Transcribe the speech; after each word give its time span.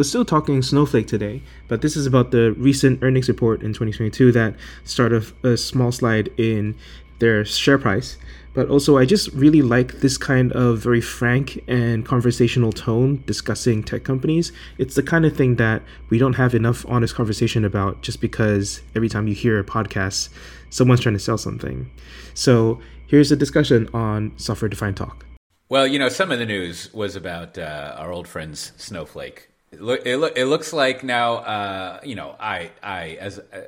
We're 0.00 0.04
still 0.04 0.24
talking 0.24 0.62
Snowflake 0.62 1.06
today, 1.08 1.42
but 1.68 1.82
this 1.82 1.94
is 1.94 2.06
about 2.06 2.30
the 2.30 2.52
recent 2.52 3.02
earnings 3.02 3.28
report 3.28 3.60
in 3.60 3.74
2022 3.74 4.32
that 4.32 4.54
started 4.82 5.30
a 5.44 5.58
small 5.58 5.92
slide 5.92 6.28
in 6.38 6.74
their 7.18 7.44
share 7.44 7.76
price. 7.76 8.16
But 8.54 8.70
also, 8.70 8.96
I 8.96 9.04
just 9.04 9.30
really 9.34 9.60
like 9.60 10.00
this 10.00 10.16
kind 10.16 10.52
of 10.52 10.78
very 10.78 11.02
frank 11.02 11.62
and 11.68 12.06
conversational 12.06 12.72
tone 12.72 13.22
discussing 13.26 13.82
tech 13.82 14.02
companies. 14.02 14.52
It's 14.78 14.94
the 14.94 15.02
kind 15.02 15.26
of 15.26 15.36
thing 15.36 15.56
that 15.56 15.82
we 16.08 16.16
don't 16.16 16.32
have 16.32 16.54
enough 16.54 16.86
honest 16.88 17.14
conversation 17.14 17.62
about 17.66 18.00
just 18.00 18.22
because 18.22 18.80
every 18.96 19.10
time 19.10 19.28
you 19.28 19.34
hear 19.34 19.58
a 19.58 19.64
podcast, 19.64 20.30
someone's 20.70 21.00
trying 21.00 21.16
to 21.16 21.18
sell 21.18 21.36
something. 21.36 21.90
So, 22.32 22.80
here's 23.06 23.30
a 23.30 23.36
discussion 23.36 23.90
on 23.92 24.32
software 24.38 24.70
defined 24.70 24.96
talk. 24.96 25.26
Well, 25.68 25.86
you 25.86 25.98
know, 25.98 26.08
some 26.08 26.32
of 26.32 26.38
the 26.38 26.46
news 26.46 26.90
was 26.94 27.16
about 27.16 27.58
uh, 27.58 27.96
our 27.98 28.10
old 28.10 28.26
friends 28.26 28.72
Snowflake. 28.78 29.49
It, 29.72 29.80
it, 29.80 30.32
it 30.36 30.44
looks 30.46 30.72
like 30.72 31.04
now, 31.04 31.34
uh, 31.36 32.00
you 32.02 32.14
know, 32.16 32.34
I, 32.40 32.72
I 32.82 33.18
as 33.20 33.38
uh, 33.38 33.66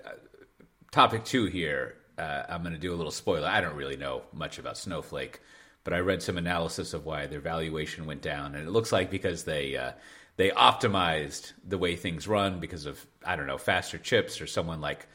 topic 0.90 1.24
two 1.24 1.46
here, 1.46 1.96
uh, 2.18 2.42
I'm 2.48 2.62
going 2.62 2.74
to 2.74 2.78
do 2.78 2.92
a 2.92 2.96
little 2.96 3.12
spoiler. 3.12 3.48
I 3.48 3.60
don't 3.60 3.76
really 3.76 3.96
know 3.96 4.22
much 4.32 4.58
about 4.58 4.76
Snowflake, 4.76 5.40
but 5.84 5.92
I 5.92 5.98
read 5.98 6.22
some 6.22 6.38
analysis 6.38 6.92
of 6.92 7.04
why 7.04 7.26
their 7.26 7.40
valuation 7.40 8.06
went 8.06 8.22
down, 8.22 8.54
and 8.54 8.66
it 8.66 8.70
looks 8.70 8.92
like 8.92 9.10
because 9.10 9.44
they 9.44 9.76
uh, 9.76 9.92
they 10.36 10.50
optimized 10.50 11.52
the 11.66 11.78
way 11.78 11.96
things 11.96 12.28
run 12.28 12.60
because 12.60 12.86
of 12.86 13.04
I 13.24 13.36
don't 13.36 13.46
know 13.46 13.58
faster 13.58 13.98
chips 13.98 14.40
or 14.40 14.46
someone 14.46 14.80
like 14.80 15.06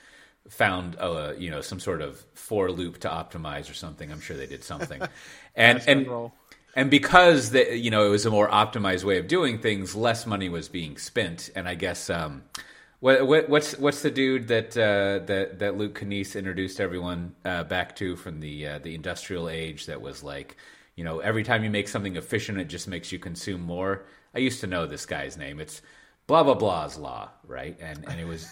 found 0.49 0.95
a, 0.95 1.35
you 1.37 1.51
know 1.51 1.61
some 1.61 1.79
sort 1.79 2.01
of 2.01 2.23
for 2.33 2.71
loop 2.71 2.99
to 2.99 3.09
optimize 3.09 3.69
or 3.69 3.73
something. 3.73 4.11
I'm 4.11 4.21
sure 4.21 4.37
they 4.37 4.47
did 4.47 4.63
something, 4.63 5.01
and 5.55 5.83
and 5.87 6.07
and 6.77 6.91
because 6.91 7.49
the, 7.49 7.75
you 7.75 7.89
know 7.89 8.05
it 8.05 8.09
was 8.09 8.27
a 8.27 8.29
more 8.29 8.47
optimized 8.47 9.03
way 9.03 9.17
of 9.17 9.27
doing 9.27 9.57
things, 9.57 9.95
less 9.95 10.27
money 10.27 10.47
was 10.47 10.69
being 10.69 10.95
spent. 10.97 11.49
And 11.55 11.67
I 11.67 11.73
guess 11.73 12.07
um, 12.07 12.43
what, 12.99 13.25
what, 13.25 13.49
what's 13.49 13.75
what's 13.79 14.03
the 14.03 14.11
dude 14.11 14.47
that 14.49 14.77
uh, 14.77 15.25
that 15.25 15.57
that 15.57 15.75
Luke 15.75 15.99
Kanies 15.99 16.35
introduced 16.35 16.79
everyone 16.79 17.33
uh, 17.43 17.63
back 17.63 17.95
to 17.95 18.15
from 18.15 18.39
the 18.41 18.67
uh, 18.67 18.79
the 18.79 18.93
industrial 18.93 19.49
age? 19.49 19.87
That 19.87 20.01
was 20.01 20.21
like, 20.21 20.55
you 20.95 21.03
know, 21.03 21.17
every 21.17 21.43
time 21.43 21.63
you 21.63 21.71
make 21.71 21.87
something 21.87 22.15
efficient, 22.15 22.59
it 22.59 22.69
just 22.69 22.87
makes 22.87 23.11
you 23.11 23.17
consume 23.17 23.61
more. 23.61 24.05
I 24.35 24.39
used 24.39 24.61
to 24.61 24.67
know 24.67 24.85
this 24.85 25.07
guy's 25.07 25.35
name. 25.35 25.59
It's 25.59 25.81
blah 26.27 26.43
blah 26.43 26.53
blah's 26.53 26.95
law, 26.95 27.29
right? 27.47 27.75
And 27.81 28.05
and 28.07 28.19
it 28.19 28.27
was. 28.27 28.47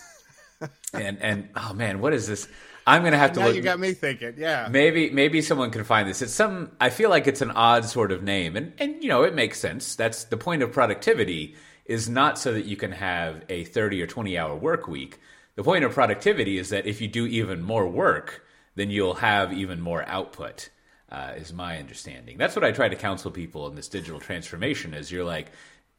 and 0.94 1.21
and 1.21 1.49
oh 1.55 1.73
man, 1.73 1.99
what 1.99 2.11
is 2.11 2.27
this? 2.27 2.47
I'm 2.88 3.03
gonna 3.03 3.17
have 3.17 3.33
to 3.33 3.39
now 3.39 3.47
look. 3.47 3.55
You 3.55 3.61
got 3.61 3.80
me 3.80 3.94
thinking. 3.94 4.36
Yeah. 4.38 4.67
Maybe 4.69 5.09
maybe 5.09 5.41
someone 5.41 5.72
can 5.72 5.83
find 5.83 6.08
this. 6.08 6.22
It's 6.22 6.33
some. 6.33 6.72
I 6.80 6.89
feel 6.89 7.09
like 7.09 7.27
it's 7.27 7.42
an 7.42 7.52
odd 7.52 7.86
sort 7.86 8.11
of 8.11 8.22
name, 8.22 8.55
and 8.55 8.73
and 8.77 9.02
you 9.02 9.09
know 9.09 9.23
it 9.23 9.33
makes 9.33 9.59
sense. 9.59 9.95
That's 9.95 10.25
the 10.25 10.38
point 10.38 10.61
of 10.61 10.72
productivity 10.72 11.55
is 11.86 12.09
not 12.09 12.38
so 12.38 12.53
that 12.53 12.66
you 12.66 12.75
can 12.75 12.92
have 12.92 13.44
a 13.47 13.64
30 13.66 14.02
or 14.02 14.08
20 14.08 14.38
hour 14.38 14.55
work 14.55 14.88
week. 14.88 15.19
The 15.55 15.64
point 15.64 15.83
of 15.83 15.94
productivity 15.94 16.58
is 16.58 16.69
that 16.69 16.86
if 16.88 17.00
you 17.00 17.08
do 17.08 17.25
even 17.27 17.61
more 17.61 17.88
work, 17.88 18.44
then 18.75 18.89
you'll 18.89 19.16
have 19.16 19.53
even 19.53 19.80
more 19.81 20.03
output. 20.08 20.70
Uh, 21.08 21.33
is 21.38 21.53
my 21.53 21.77
understanding. 21.77 22.38
That's 22.38 22.55
what 22.55 22.66
I 22.66 22.72
try 22.72 22.89
to 22.89 22.95
counsel 22.95 23.30
people 23.30 23.67
in 23.67 23.75
this 23.75 23.88
digital 23.88 24.20
transformation. 24.20 24.94
Is 24.94 25.11
you're 25.11 25.23
like, 25.23 25.52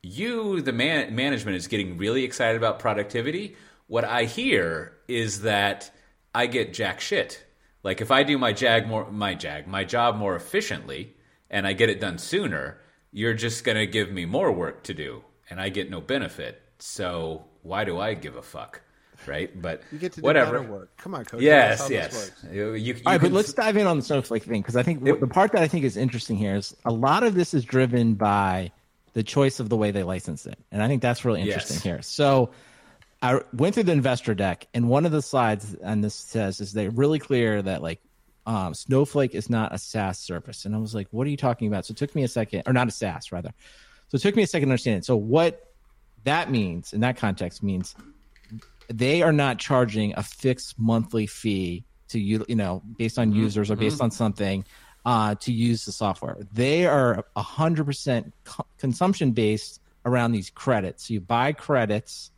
you 0.02 0.60
the 0.60 0.72
man 0.72 1.14
management 1.14 1.56
is 1.56 1.68
getting 1.68 1.96
really 1.96 2.24
excited 2.24 2.56
about 2.56 2.80
productivity. 2.80 3.56
What 3.86 4.04
I 4.04 4.24
hear 4.24 4.92
is 5.08 5.42
that 5.42 5.90
I 6.42 6.46
get 6.46 6.74
jack 6.74 7.00
shit. 7.00 7.42
Like 7.82 8.00
if 8.00 8.10
I 8.10 8.22
do 8.24 8.36
my 8.38 8.52
jag 8.52 8.86
more 8.86 9.10
my 9.10 9.34
jag 9.34 9.66
my 9.66 9.84
job 9.84 10.16
more 10.16 10.36
efficiently 10.36 11.14
and 11.50 11.66
I 11.66 11.72
get 11.72 11.88
it 11.88 12.00
done 12.00 12.18
sooner, 12.18 12.78
you're 13.12 13.34
just 13.34 13.64
going 13.64 13.78
to 13.78 13.86
give 13.86 14.10
me 14.10 14.26
more 14.26 14.52
work 14.52 14.82
to 14.84 14.94
do 14.94 15.22
and 15.48 15.60
I 15.60 15.68
get 15.70 15.88
no 15.90 16.00
benefit. 16.00 16.60
So 16.78 17.44
why 17.62 17.84
do 17.84 17.98
I 17.98 18.14
give 18.14 18.36
a 18.36 18.42
fuck? 18.42 18.82
Right, 19.26 19.50
but 19.60 19.82
you 19.90 19.98
get 19.98 20.12
to 20.12 20.20
do 20.20 20.24
whatever 20.26 20.58
better 20.60 20.70
work. 20.72 20.96
Come 20.98 21.14
on, 21.14 21.24
coach. 21.24 21.40
Yes, 21.40 21.88
yes. 21.90 22.30
You, 22.52 22.74
you, 22.74 22.94
All 23.06 23.12
right, 23.12 23.20
can- 23.20 23.30
but 23.30 23.34
let's 23.34 23.52
dive 23.54 23.76
in 23.78 23.86
on 23.86 23.96
the 23.96 24.02
snowflake 24.04 24.44
thing 24.44 24.60
because 24.60 24.76
I 24.76 24.82
think 24.82 25.06
It- 25.08 25.20
the 25.20 25.26
part 25.26 25.52
that 25.52 25.62
I 25.62 25.68
think 25.68 25.84
is 25.84 25.96
interesting 25.96 26.36
here 26.36 26.54
is 26.56 26.76
a 26.84 26.92
lot 26.92 27.22
of 27.24 27.34
this 27.34 27.54
is 27.54 27.64
driven 27.64 28.14
by 28.14 28.70
the 29.14 29.22
choice 29.22 29.58
of 29.58 29.70
the 29.70 29.76
way 29.76 29.90
they 29.90 30.02
license 30.02 30.44
it, 30.46 30.58
and 30.70 30.82
I 30.82 30.86
think 30.86 31.00
that's 31.00 31.24
really 31.24 31.40
interesting 31.40 31.76
Yes. 31.76 31.82
here. 31.82 32.02
So 32.02 32.50
I 33.26 33.40
went 33.52 33.74
through 33.74 33.84
the 33.84 33.92
investor 33.92 34.34
deck, 34.34 34.68
and 34.72 34.88
one 34.88 35.04
of 35.04 35.10
the 35.10 35.20
slides 35.20 35.74
on 35.82 36.00
this 36.00 36.14
says 36.14 36.60
is 36.60 36.72
they 36.72 36.88
really 36.88 37.18
clear 37.18 37.60
that 37.60 37.82
like 37.82 38.00
um, 38.46 38.72
Snowflake 38.72 39.34
is 39.34 39.50
not 39.50 39.74
a 39.74 39.78
SaaS 39.78 40.20
service, 40.20 40.64
and 40.64 40.76
I 40.76 40.78
was 40.78 40.94
like, 40.94 41.08
what 41.10 41.26
are 41.26 41.30
you 41.30 41.36
talking 41.36 41.66
about? 41.66 41.86
So 41.86 41.92
it 41.92 41.96
took 41.96 42.14
me 42.14 42.22
a 42.22 42.28
second, 42.28 42.62
or 42.66 42.72
not 42.72 42.86
a 42.86 42.92
SaaS 42.92 43.32
rather. 43.32 43.52
So 44.08 44.14
it 44.14 44.20
took 44.20 44.36
me 44.36 44.44
a 44.44 44.46
second 44.46 44.68
to 44.68 44.72
understand 44.72 44.98
it. 44.98 45.04
So 45.04 45.16
what 45.16 45.72
that 46.22 46.52
means 46.52 46.92
in 46.92 47.00
that 47.00 47.16
context 47.16 47.64
means 47.64 47.96
they 48.88 49.22
are 49.22 49.32
not 49.32 49.58
charging 49.58 50.14
a 50.16 50.22
fixed 50.22 50.78
monthly 50.78 51.26
fee 51.26 51.84
to 52.08 52.20
you 52.20 52.44
you 52.48 52.54
know 52.54 52.80
based 52.96 53.18
on 53.18 53.32
users 53.32 53.70
or 53.70 53.76
based 53.76 54.00
on 54.00 54.12
something 54.12 54.64
uh, 55.04 55.34
to 55.36 55.52
use 55.52 55.84
the 55.84 55.92
software 55.92 56.36
they 56.52 56.86
are 56.86 57.24
100% 57.36 58.32
co- 58.44 58.66
consumption 58.78 59.32
based 59.32 59.80
around 60.04 60.32
these 60.32 60.50
credits 60.50 61.06
So 61.08 61.14
you 61.14 61.20
buy 61.20 61.52
credits 61.52 62.30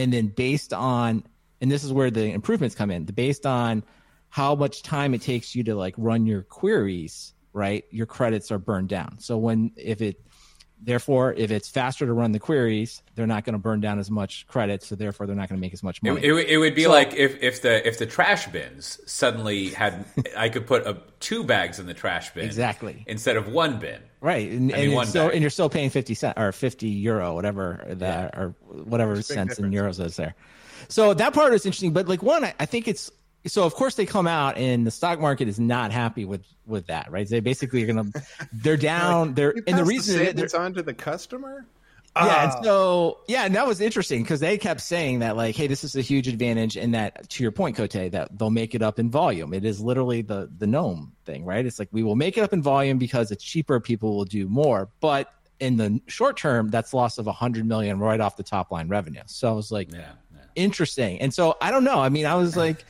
and 0.00 0.12
then 0.12 0.28
based 0.28 0.72
on 0.72 1.24
and 1.60 1.70
this 1.70 1.84
is 1.84 1.92
where 1.92 2.10
the 2.10 2.32
improvements 2.32 2.74
come 2.74 2.90
in 2.90 3.04
based 3.04 3.46
on 3.46 3.82
how 4.30 4.54
much 4.54 4.82
time 4.82 5.12
it 5.14 5.22
takes 5.22 5.54
you 5.54 5.62
to 5.64 5.74
like 5.74 5.94
run 5.96 6.26
your 6.26 6.42
queries 6.42 7.34
right 7.52 7.84
your 7.90 8.06
credits 8.06 8.50
are 8.50 8.58
burned 8.58 8.88
down. 8.88 9.18
So 9.18 9.36
when 9.36 9.72
if 9.76 10.00
it 10.00 10.20
therefore 10.82 11.32
if 11.34 11.50
it's 11.50 11.68
faster 11.68 12.06
to 12.06 12.12
run 12.12 12.32
the 12.32 12.38
queries 12.38 13.02
they're 13.14 13.26
not 13.26 13.44
going 13.44 13.52
to 13.52 13.58
burn 13.58 13.80
down 13.80 13.98
as 13.98 14.10
much 14.10 14.46
credit 14.46 14.82
so 14.82 14.94
therefore 14.94 15.26
they're 15.26 15.36
not 15.36 15.48
going 15.48 15.58
to 15.58 15.60
make 15.60 15.72
as 15.72 15.82
much 15.82 16.02
money. 16.02 16.20
It, 16.24 16.32
it 16.48 16.56
would 16.58 16.74
be 16.74 16.84
So- 16.84 16.90
like 16.90 17.14
if, 17.14 17.42
if 17.42 17.62
the 17.62 17.86
if 17.86 17.98
the 17.98 18.06
trash 18.06 18.46
bins 18.48 18.98
suddenly 19.06 19.68
had 19.68 20.04
I 20.36 20.48
could 20.48 20.66
put 20.66 20.86
a, 20.86 20.96
two 21.20 21.44
bags 21.44 21.78
in 21.78 21.86
the 21.86 21.94
trash 21.94 22.32
bin 22.32 22.44
Exactly. 22.44 23.04
instead 23.06 23.36
of 23.36 23.48
one 23.48 23.78
bin. 23.78 24.00
right 24.20 24.50
and, 24.50 24.72
I 24.72 24.76
mean, 24.76 24.84
and, 24.86 24.94
one 24.94 25.02
it's 25.02 25.10
still, 25.10 25.28
and 25.28 25.40
you're 25.40 25.50
still 25.50 25.68
paying 25.70 25.90
50 25.90 26.14
cent 26.14 26.38
or 26.38 26.52
50 26.52 26.88
euro 26.88 27.34
whatever 27.34 27.84
that 27.86 28.36
or 28.36 28.54
whatever 28.68 29.20
cents 29.22 29.58
in 29.58 29.70
euros 29.70 30.04
is 30.04 30.16
there. 30.16 30.34
So 30.88 31.12
that 31.14 31.34
part 31.34 31.52
is 31.52 31.66
interesting 31.66 31.92
but 31.92 32.08
like 32.08 32.22
one 32.22 32.44
I, 32.44 32.54
I 32.58 32.66
think 32.66 32.88
it's 32.88 33.10
so 33.46 33.64
of 33.64 33.74
course 33.74 33.94
they 33.94 34.06
come 34.06 34.26
out 34.26 34.56
and 34.58 34.86
the 34.86 34.90
stock 34.90 35.18
market 35.20 35.48
is 35.48 35.58
not 35.58 35.92
happy 35.92 36.24
with 36.24 36.42
with 36.66 36.86
that 36.88 37.10
right 37.10 37.28
they 37.28 37.40
basically 37.40 37.82
are 37.82 37.86
gonna 37.86 38.10
they're 38.52 38.76
down 38.76 39.34
they're 39.34 39.54
and 39.66 39.78
the 39.78 39.84
reason 39.84 40.18
that 40.18 40.36
they're, 40.36 40.48
savings 40.48 40.54
on 40.54 40.74
to 40.74 40.82
the 40.82 40.94
customer. 40.94 41.66
Yeah, 42.16 42.22
Ah. 42.26 42.42
and 42.56 42.64
so 42.64 43.18
yeah, 43.28 43.44
and 43.44 43.54
that 43.54 43.68
was 43.68 43.80
interesting 43.80 44.22
because 44.24 44.40
they 44.40 44.58
kept 44.58 44.80
saying 44.80 45.20
that 45.20 45.36
like, 45.36 45.54
hey, 45.54 45.68
this 45.68 45.84
is 45.84 45.94
a 45.94 46.00
huge 46.00 46.26
advantage, 46.26 46.76
and 46.76 46.92
that 46.92 47.30
to 47.30 47.44
your 47.44 47.52
point, 47.52 47.76
Cote, 47.76 47.92
that 47.92 48.36
they'll 48.36 48.50
make 48.50 48.74
it 48.74 48.82
up 48.82 48.98
in 48.98 49.12
volume. 49.12 49.54
It 49.54 49.64
is 49.64 49.80
literally 49.80 50.20
the 50.22 50.50
the 50.58 50.66
gnome 50.66 51.12
thing, 51.24 51.44
right? 51.44 51.64
It's 51.64 51.78
like 51.78 51.88
we 51.92 52.02
will 52.02 52.16
make 52.16 52.36
it 52.36 52.40
up 52.40 52.52
in 52.52 52.62
volume 52.62 52.98
because 52.98 53.30
it's 53.30 53.44
cheaper, 53.44 53.78
people 53.78 54.16
will 54.16 54.24
do 54.24 54.48
more, 54.48 54.88
but 54.98 55.32
in 55.60 55.76
the 55.76 56.00
short 56.08 56.36
term, 56.36 56.68
that's 56.68 56.92
loss 56.92 57.16
of 57.18 57.28
a 57.28 57.32
hundred 57.32 57.64
million 57.66 58.00
right 58.00 58.18
off 58.20 58.36
the 58.36 58.42
top 58.42 58.72
line 58.72 58.88
revenue. 58.88 59.22
So 59.26 59.48
I 59.48 59.52
was 59.52 59.70
like, 59.70 59.92
Yeah, 59.92 59.98
yeah. 60.34 60.40
interesting. 60.56 61.20
And 61.20 61.32
so 61.32 61.56
I 61.60 61.70
don't 61.70 61.84
know. 61.84 62.00
I 62.00 62.08
mean, 62.08 62.26
I 62.26 62.34
was 62.34 62.56
like, 62.66 62.84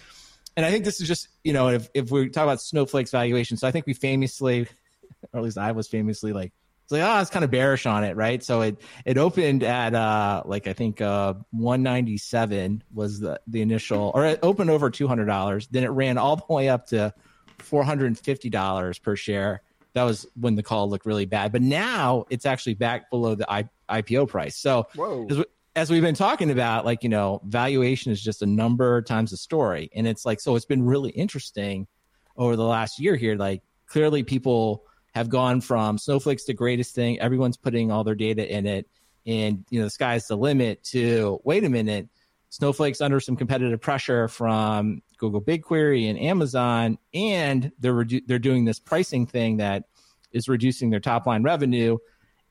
and 0.56 0.66
I 0.66 0.70
think 0.70 0.84
this 0.84 1.00
is 1.00 1.08
just 1.08 1.28
you 1.44 1.52
know, 1.52 1.68
if 1.68 1.88
if 1.94 2.10
we 2.10 2.28
talk 2.28 2.44
about 2.44 2.60
Snowflake's 2.60 3.10
valuation, 3.10 3.56
so 3.56 3.66
I 3.66 3.70
think 3.70 3.86
we 3.86 3.94
famously, 3.94 4.62
or 5.32 5.38
at 5.38 5.42
least 5.42 5.58
I 5.58 5.72
was 5.72 5.88
famously 5.88 6.32
like, 6.32 6.52
it's 6.84 6.92
like, 6.92 7.02
oh, 7.02 7.20
it's 7.20 7.30
kind 7.30 7.44
of 7.44 7.50
bearish 7.50 7.86
on 7.86 8.04
it, 8.04 8.16
right? 8.16 8.42
So 8.42 8.62
it 8.62 8.80
it 9.04 9.16
opened 9.16 9.62
at 9.62 9.94
uh 9.94 10.42
like 10.44 10.66
I 10.66 10.72
think 10.72 11.00
uh 11.00 11.34
197 11.52 12.82
was 12.92 13.20
the 13.20 13.40
the 13.46 13.62
initial, 13.62 14.10
or 14.14 14.26
it 14.26 14.40
opened 14.42 14.70
over 14.70 14.90
two 14.90 15.08
hundred 15.08 15.26
dollars. 15.26 15.68
Then 15.68 15.84
it 15.84 15.90
ran 15.90 16.18
all 16.18 16.36
the 16.36 16.52
way 16.52 16.68
up 16.68 16.86
to 16.88 17.14
four 17.58 17.84
hundred 17.84 18.06
and 18.06 18.18
fifty 18.18 18.50
dollars 18.50 18.98
per 18.98 19.16
share. 19.16 19.62
That 19.92 20.04
was 20.04 20.26
when 20.34 20.54
the 20.54 20.62
call 20.62 20.88
looked 20.88 21.06
really 21.06 21.26
bad, 21.26 21.52
but 21.52 21.62
now 21.62 22.26
it's 22.30 22.46
actually 22.46 22.74
back 22.74 23.10
below 23.10 23.34
the 23.34 23.50
I, 23.50 23.68
IPO 23.88 24.28
price. 24.28 24.56
So 24.56 24.86
Whoa. 24.94 25.26
As, 25.74 25.90
we, 25.90 25.96
as 25.96 26.00
we've 26.00 26.02
been 26.02 26.14
talking 26.14 26.50
about, 26.50 26.84
like, 26.84 27.02
you 27.02 27.08
know, 27.08 27.40
valuation 27.44 28.12
is 28.12 28.20
just 28.20 28.42
a 28.42 28.46
number 28.46 29.02
times 29.02 29.32
a 29.32 29.36
story. 29.36 29.90
And 29.94 30.06
it's 30.06 30.24
like, 30.24 30.40
so 30.40 30.56
it's 30.56 30.64
been 30.64 30.84
really 30.84 31.10
interesting 31.10 31.86
over 32.36 32.56
the 32.56 32.64
last 32.64 32.98
year 32.98 33.16
here. 33.16 33.36
Like, 33.36 33.62
clearly 33.86 34.22
people 34.22 34.84
have 35.14 35.28
gone 35.28 35.60
from 35.60 35.98
Snowflake's 35.98 36.44
the 36.44 36.54
greatest 36.54 36.94
thing. 36.94 37.18
Everyone's 37.20 37.56
putting 37.56 37.90
all 37.90 38.04
their 38.04 38.14
data 38.14 38.48
in 38.48 38.66
it. 38.66 38.88
And, 39.26 39.64
you 39.70 39.80
know, 39.80 39.86
the 39.86 39.90
sky's 39.90 40.26
the 40.26 40.36
limit 40.36 40.82
to 40.84 41.40
wait 41.44 41.64
a 41.64 41.68
minute. 41.68 42.08
Snowflake's 42.48 43.00
under 43.00 43.20
some 43.20 43.36
competitive 43.36 43.80
pressure 43.80 44.26
from 44.26 45.02
Google 45.18 45.40
BigQuery 45.40 46.10
and 46.10 46.18
Amazon, 46.18 46.98
and 47.14 47.70
they're 47.78 47.94
redu- 47.94 48.22
they're 48.26 48.40
doing 48.40 48.64
this 48.64 48.80
pricing 48.80 49.26
thing 49.26 49.58
that 49.58 49.84
is 50.32 50.48
reducing 50.48 50.90
their 50.90 51.00
top 51.00 51.26
line 51.26 51.44
revenue, 51.44 51.98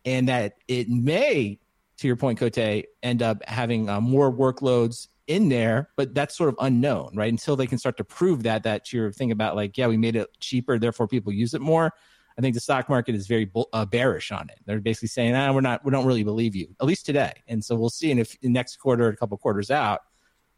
and 0.05 0.29
that 0.29 0.53
it 0.67 0.87
may, 0.87 1.59
to 1.99 2.07
your 2.07 2.15
point, 2.15 2.39
Cote, 2.39 2.85
end 3.03 3.21
up 3.21 3.43
having 3.47 3.89
uh, 3.89 3.99
more 3.99 4.31
workloads 4.31 5.07
in 5.27 5.49
there, 5.49 5.89
but 5.95 6.15
that's 6.15 6.35
sort 6.35 6.49
of 6.49 6.55
unknown, 6.59 7.11
right? 7.13 7.31
Until 7.31 7.55
they 7.55 7.67
can 7.67 7.77
start 7.77 7.97
to 7.97 8.03
prove 8.03 8.43
that. 8.43 8.63
That 8.63 8.91
your 8.91 9.11
thing 9.11 9.31
about 9.31 9.55
like, 9.55 9.77
yeah, 9.77 9.87
we 9.87 9.97
made 9.97 10.15
it 10.15 10.27
cheaper, 10.39 10.79
therefore 10.79 11.07
people 11.07 11.31
use 11.33 11.53
it 11.53 11.61
more. 11.61 11.93
I 12.37 12.41
think 12.41 12.55
the 12.55 12.61
stock 12.61 12.87
market 12.87 13.15
is 13.15 13.27
very 13.27 13.43
bull- 13.43 13.67
uh, 13.73 13.85
bearish 13.85 14.31
on 14.31 14.49
it. 14.49 14.59
They're 14.65 14.79
basically 14.79 15.09
saying, 15.09 15.35
ah, 15.35 15.51
we're 15.51 15.59
not, 15.59 15.83
we 15.83 15.91
don't 15.91 16.05
really 16.05 16.23
believe 16.23 16.55
you, 16.55 16.69
at 16.79 16.87
least 16.87 17.05
today. 17.05 17.33
And 17.49 17.63
so 17.63 17.75
we'll 17.75 17.89
see 17.89 18.11
in 18.11 18.17
if 18.17 18.37
in 18.41 18.53
next 18.53 18.77
quarter, 18.77 19.09
a 19.09 19.15
couple 19.17 19.37
quarters 19.37 19.69
out, 19.69 19.99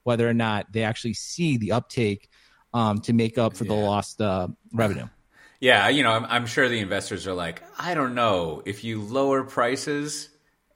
whether 0.03 0.29
or 0.29 0.33
not 0.33 0.71
they 0.71 0.83
actually 0.83 1.15
see 1.15 1.57
the 1.57 1.71
uptake 1.71 2.29
um, 2.71 2.99
to 2.99 3.13
make 3.13 3.39
up 3.39 3.57
for 3.57 3.63
the 3.63 3.73
lost 3.73 4.21
uh, 4.21 4.47
revenue. 4.73 5.07
Yeah, 5.63 5.89
you 5.89 6.01
know, 6.01 6.09
I'm, 6.09 6.25
I'm 6.25 6.45
sure 6.47 6.67
the 6.67 6.79
investors 6.79 7.27
are 7.27 7.35
like, 7.35 7.61
I 7.77 7.93
don't 7.93 8.15
know 8.15 8.63
if 8.65 8.83
you 8.83 8.99
lower 8.99 9.43
prices 9.43 10.29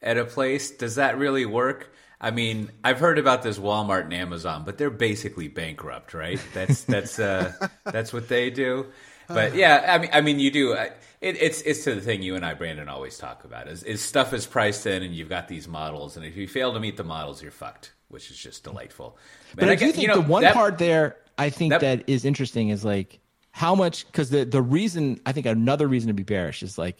at 0.06 0.18
a 0.18 0.24
place, 0.24 0.72
does 0.72 0.96
that 0.96 1.18
really 1.18 1.46
work? 1.46 1.92
I 2.22 2.31
mean, 2.31 2.72
I've 2.84 3.00
heard 3.00 3.19
about 3.19 3.44
this 3.44 3.60
Walmart 3.60 4.06
and 4.06 4.13
Amazon, 4.13 4.63
but 4.66 4.78
they're 4.78 4.90
basically 4.90 5.50
bankrupt, 5.50 6.13
right? 6.13 6.40
That's 6.54 6.84
that's 6.94 7.19
uh, 7.19 7.52
that's 7.84 8.13
what 8.13 8.30
they 8.30 8.50
do. 8.50 8.86
But 9.28 9.56
yeah, 9.56 9.86
I 9.94 9.98
mean, 9.98 10.10
I 10.13 10.22
mean, 10.22 10.40
you 10.40 10.52
do. 10.52 10.74
It, 10.74 10.94
it's 11.42 11.62
it's 11.63 11.84
to 11.86 11.96
the 11.96 12.02
thing 12.02 12.22
you 12.22 12.36
and 12.36 12.46
I, 12.46 12.54
Brandon, 12.54 12.88
always 12.88 13.18
talk 13.18 13.44
about 13.44 13.68
is, 13.68 13.81
is 13.84 14.00
stuff 14.02 14.31
is 14.34 14.46
priced 14.46 14.86
in, 14.86 15.02
and 15.04 15.13
you've 15.16 15.30
got 15.30 15.48
these 15.48 15.68
models, 15.68 16.16
and 16.16 16.25
if 16.25 16.38
you 16.38 16.48
fail 16.48 16.72
to 16.74 16.80
meet 16.80 16.96
the 16.98 17.04
models, 17.04 17.42
you're 17.42 17.52
fucked, 17.52 17.94
which 18.07 18.30
is 18.30 18.38
just 18.38 18.63
delightful. 18.63 19.18
But 19.56 19.63
And 19.63 19.72
I 19.72 19.75
do 19.75 19.86
get- 19.88 19.96
think 19.96 20.04
you 20.04 20.07
know, 20.10 20.22
the 20.22 20.30
one 20.30 20.44
that- 20.44 20.54
part 20.54 20.78
there 20.78 21.18
I 21.40 21.50
think 21.50 21.72
that- 21.72 21.81
that 21.81 22.04
is 22.07 22.24
interesting 22.24 22.69
is 22.69 22.86
like 22.86 23.19
how 23.52 23.74
much 23.75 24.06
because 24.06 24.30
the 24.30 24.46
the 24.46 24.62
reason 24.62 25.19
I 25.25 25.31
think 25.31 25.48
another 25.48 25.88
reason 25.88 26.07
to 26.10 26.13
be 26.13 26.24
bearish 26.24 26.62
is 26.62 26.78
like 26.78 26.98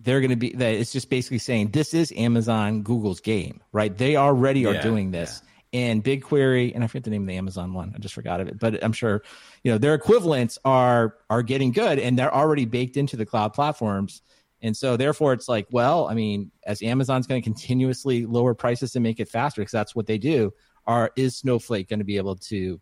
they're 0.00 0.20
going 0.20 0.30
to 0.30 0.36
be 0.36 0.52
that 0.52 0.74
it's 0.74 0.92
just 0.92 1.08
basically 1.08 1.38
saying 1.38 1.70
this 1.70 1.94
is 1.94 2.12
Amazon 2.16 2.82
Google's 2.82 3.20
game, 3.20 3.60
right? 3.72 3.96
They 3.96 4.16
already 4.16 4.66
are 4.66 4.74
Yeah, 4.74 4.82
doing 4.82 5.10
this. 5.10 5.42
And 5.72 6.02
BigQuery, 6.02 6.74
and 6.74 6.84
I 6.84 6.86
forget 6.86 7.04
the 7.04 7.10
name 7.10 7.22
of 7.22 7.28
the 7.28 7.36
Amazon 7.36 7.74
one. 7.74 7.92
I 7.94 7.98
just 7.98 8.14
forgot 8.14 8.40
of 8.40 8.48
it, 8.48 8.58
but 8.58 8.82
I'm 8.82 8.92
sure 8.92 9.22
you 9.64 9.72
know 9.72 9.78
their 9.78 9.94
equivalents 9.94 10.58
are 10.64 11.16
are 11.28 11.42
getting 11.42 11.72
good, 11.72 11.98
and 11.98 12.18
they're 12.18 12.34
already 12.34 12.64
baked 12.64 12.96
into 12.96 13.16
the 13.16 13.26
cloud 13.26 13.52
platforms. 13.52 14.22
And 14.62 14.74
so, 14.74 14.96
therefore, 14.96 15.34
it's 15.34 15.48
like, 15.48 15.66
well, 15.70 16.08
I 16.08 16.14
mean, 16.14 16.50
as 16.64 16.82
Amazon's 16.82 17.26
going 17.26 17.42
to 17.42 17.44
continuously 17.44 18.24
lower 18.24 18.54
prices 18.54 18.96
and 18.96 19.02
make 19.02 19.20
it 19.20 19.28
faster, 19.28 19.60
because 19.60 19.72
that's 19.72 19.94
what 19.94 20.06
they 20.06 20.18
do. 20.18 20.52
Are 20.86 21.10
is 21.16 21.36
Snowflake 21.36 21.88
going 21.88 21.98
to 21.98 22.04
be 22.06 22.16
able 22.16 22.36
to, 22.36 22.80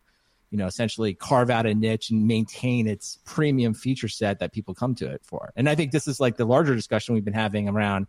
you 0.50 0.58
know, 0.58 0.67
essentially 0.67 1.14
carve 1.14 1.50
out 1.50 1.67
a 1.67 1.75
niche 1.75 2.11
and 2.11 2.26
maintain 2.26 2.87
its 2.87 3.19
premium 3.25 3.75
feature 3.75 4.08
set 4.08 4.38
that 4.38 4.52
people 4.52 4.75
come 4.75 4.94
to 4.96 5.11
it 5.11 5.23
for? 5.25 5.52
And 5.56 5.69
I 5.69 5.75
think 5.75 5.93
this 5.93 6.06
is 6.06 6.20
like 6.20 6.37
the 6.37 6.44
larger 6.44 6.75
discussion 6.75 7.14
we've 7.14 7.25
been 7.25 7.35
having 7.35 7.69
around 7.69 8.06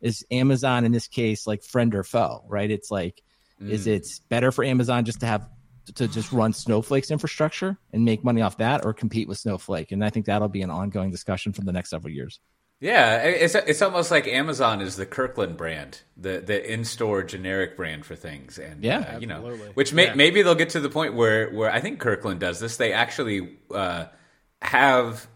is 0.00 0.24
Amazon 0.30 0.84
in 0.84 0.92
this 0.92 1.08
case 1.08 1.46
like 1.46 1.62
friend 1.62 1.94
or 1.94 2.02
foe, 2.02 2.44
right? 2.48 2.70
It's 2.70 2.90
like, 2.90 3.22
is 3.60 3.86
mm. 3.86 3.92
it 3.92 4.06
better 4.28 4.50
for 4.52 4.64
Amazon 4.64 5.04
just 5.04 5.20
to 5.20 5.26
have 5.26 5.48
to 5.94 6.08
just 6.08 6.32
run 6.32 6.52
Snowflake's 6.52 7.10
infrastructure 7.10 7.76
and 7.92 8.04
make 8.04 8.24
money 8.24 8.40
off 8.40 8.58
that, 8.58 8.84
or 8.84 8.94
compete 8.94 9.28
with 9.28 9.38
Snowflake? 9.38 9.92
And 9.92 10.04
I 10.04 10.10
think 10.10 10.26
that'll 10.26 10.48
be 10.48 10.62
an 10.62 10.70
ongoing 10.70 11.10
discussion 11.10 11.52
for 11.52 11.62
the 11.62 11.72
next 11.72 11.90
several 11.90 12.12
years. 12.12 12.40
Yeah, 12.80 13.18
it's 13.18 13.54
it's 13.54 13.82
almost 13.82 14.10
like 14.10 14.26
Amazon 14.26 14.80
is 14.80 14.96
the 14.96 15.04
Kirkland 15.04 15.58
brand, 15.58 16.00
the 16.16 16.40
the 16.40 16.72
in 16.72 16.84
store 16.86 17.22
generic 17.22 17.76
brand 17.76 18.06
for 18.06 18.16
things, 18.16 18.58
and 18.58 18.82
Yeah. 18.82 19.00
uh, 19.16 19.18
you 19.18 19.26
know, 19.26 19.42
which 19.74 19.92
may, 19.92 20.06
Yeah. 20.06 20.14
maybe 20.14 20.40
they'll 20.40 20.54
get 20.54 20.70
to 20.70 20.80
the 20.80 20.88
point 20.88 21.12
where 21.12 21.50
where 21.50 21.70
I 21.70 21.80
think 21.80 22.00
Kirkland 22.00 22.40
does 22.40 22.58
this. 22.58 22.78
They 22.78 22.94
actually 22.94 23.58
uh, 23.74 24.06
have 24.62 25.26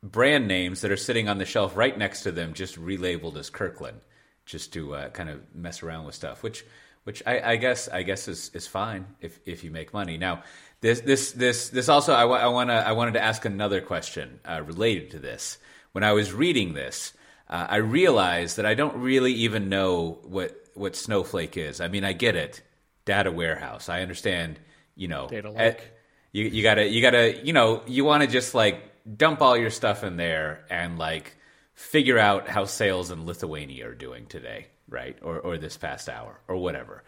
brand 0.00 0.46
names 0.46 0.82
that 0.82 0.92
are 0.92 0.96
sitting 0.96 1.28
on 1.28 1.38
the 1.38 1.44
shelf 1.44 1.76
right 1.76 1.98
next 1.98 2.22
to 2.22 2.30
them, 2.30 2.54
just 2.54 2.80
relabeled 2.80 3.36
as 3.36 3.50
Kirkland, 3.50 4.00
just 4.44 4.72
to 4.74 4.94
uh, 4.94 5.08
kind 5.08 5.28
of 5.28 5.40
mess 5.52 5.82
around 5.82 6.04
with 6.04 6.14
stuff, 6.14 6.44
which 6.44 6.64
which 7.02 7.20
I, 7.26 7.40
I 7.52 7.56
guess 7.56 7.88
I 7.88 8.04
guess 8.04 8.28
is, 8.28 8.52
is 8.54 8.68
fine 8.68 9.06
if 9.20 9.40
if 9.44 9.64
you 9.64 9.72
make 9.72 9.92
money. 9.92 10.18
Now, 10.18 10.44
this 10.80 11.00
this 11.00 11.32
this 11.32 11.68
this 11.70 11.88
also 11.88 12.12
I, 12.12 12.24
I 12.24 12.46
wanna 12.48 12.74
I 12.74 12.92
wanted 12.92 13.14
to 13.14 13.22
ask 13.24 13.44
another 13.44 13.80
question 13.80 14.40
uh, 14.44 14.62
related 14.62 15.10
to 15.12 15.18
this. 15.18 15.58
When 15.92 16.04
I 16.04 16.12
was 16.12 16.32
reading 16.32 16.74
this, 16.74 17.12
uh, 17.48 17.66
I 17.70 17.76
realized 17.76 18.58
that 18.58 18.66
I 18.66 18.74
don't 18.74 18.96
really 18.96 19.32
even 19.32 19.68
know 19.68 20.18
what 20.24 20.54
what 20.74 20.94
Snowflake 20.94 21.56
is. 21.56 21.80
I 21.80 21.88
mean, 21.88 22.04
I 22.04 22.12
get 22.12 22.36
it, 22.36 22.62
data 23.04 23.32
warehouse. 23.32 23.88
I 23.88 24.02
understand, 24.02 24.58
you 24.94 25.08
know, 25.08 25.28
Data 25.28 25.52
eh, 25.56 25.68
lake. 25.68 25.90
you 26.32 26.44
you 26.44 26.62
gotta 26.62 26.86
you 26.86 27.00
gotta 27.00 27.44
you 27.44 27.52
know 27.52 27.82
you 27.86 28.04
want 28.04 28.22
to 28.22 28.28
just 28.28 28.54
like 28.54 28.82
dump 29.16 29.40
all 29.40 29.56
your 29.56 29.70
stuff 29.70 30.04
in 30.04 30.16
there 30.16 30.64
and 30.68 30.98
like 30.98 31.36
figure 31.74 32.18
out 32.18 32.48
how 32.48 32.64
sales 32.64 33.10
in 33.10 33.24
Lithuania 33.24 33.88
are 33.88 33.94
doing 33.94 34.26
today, 34.26 34.66
right? 34.88 35.16
Or 35.22 35.38
or 35.40 35.56
this 35.56 35.76
past 35.76 36.08
hour 36.08 36.38
or 36.48 36.56
whatever. 36.56 37.02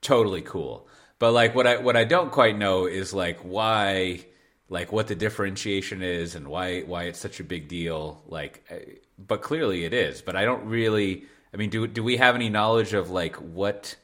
Totally 0.00 0.42
cool. 0.42 0.88
But 1.22 1.34
like 1.34 1.54
what 1.54 1.68
I 1.68 1.76
what 1.76 1.96
I 1.96 2.02
don't 2.02 2.32
quite 2.32 2.58
know 2.58 2.86
is 2.86 3.14
like 3.14 3.38
why 3.42 4.24
like 4.68 4.90
what 4.90 5.06
the 5.06 5.14
differentiation 5.14 6.02
is 6.02 6.34
and 6.34 6.48
why 6.48 6.80
why 6.80 7.04
it's 7.04 7.20
such 7.20 7.38
a 7.38 7.44
big 7.44 7.68
deal 7.68 8.20
like 8.26 8.64
eh, 8.70 8.80
but 9.18 9.40
clearly 9.40 9.84
it 9.84 9.94
is 9.94 10.20
but 10.20 10.34
I 10.34 10.44
don't 10.44 10.64
really 10.64 11.22
I 11.54 11.58
mean 11.58 11.70
do 11.70 11.86
do 11.86 12.02
we 12.02 12.16
have 12.16 12.34
any 12.34 12.48
knowledge 12.48 12.92
of 12.92 13.10
like 13.10 13.36
what 13.36 13.94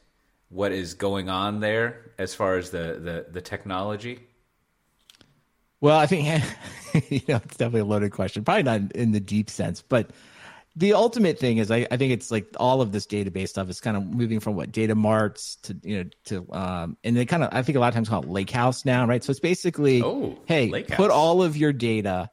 what 0.47 0.71
is 0.71 0.93
going 0.93 1.27
on 1.27 1.59
there 1.59 2.13
as 2.17 2.33
far 2.35 2.55
as 2.55 2.69
the 2.69 2.97
the 3.03 3.25
the 3.29 3.41
technology? 3.41 4.21
Well, 5.81 5.99
I 5.99 6.05
think 6.05 6.25
you 7.09 7.19
know 7.27 7.41
it's 7.43 7.57
definitely 7.57 7.81
a 7.81 7.85
loaded 7.85 8.13
question. 8.13 8.45
Probably 8.45 8.63
not 8.63 8.93
in 8.93 9.11
the 9.11 9.19
deep 9.19 9.49
sense, 9.49 9.81
but 9.81 10.11
the 10.75 10.93
ultimate 10.93 11.39
thing 11.39 11.57
is 11.57 11.71
I, 11.71 11.87
I 11.91 11.97
think 11.97 12.13
it's 12.13 12.31
like 12.31 12.47
all 12.59 12.81
of 12.81 12.91
this 12.91 13.05
database 13.05 13.49
stuff 13.49 13.69
is 13.69 13.81
kind 13.81 13.97
of 13.97 14.05
moving 14.05 14.39
from 14.39 14.55
what 14.55 14.71
data 14.71 14.95
marts 14.95 15.57
to 15.63 15.75
you 15.83 16.03
know 16.03 16.09
to 16.25 16.53
um 16.53 16.97
and 17.03 17.17
they 17.17 17.25
kind 17.25 17.43
of 17.43 17.49
I 17.51 17.63
think 17.63 17.75
a 17.75 17.79
lot 17.79 17.89
of 17.89 17.95
times 17.95 18.09
call 18.09 18.23
it 18.23 18.29
lake 18.29 18.49
house 18.49 18.85
now, 18.85 19.05
right? 19.05 19.23
So 19.23 19.31
it's 19.31 19.39
basically 19.39 20.01
Oh, 20.03 20.37
hey, 20.45 20.69
put 20.97 21.11
all 21.11 21.41
of 21.41 21.57
your 21.57 21.73
data 21.73 22.29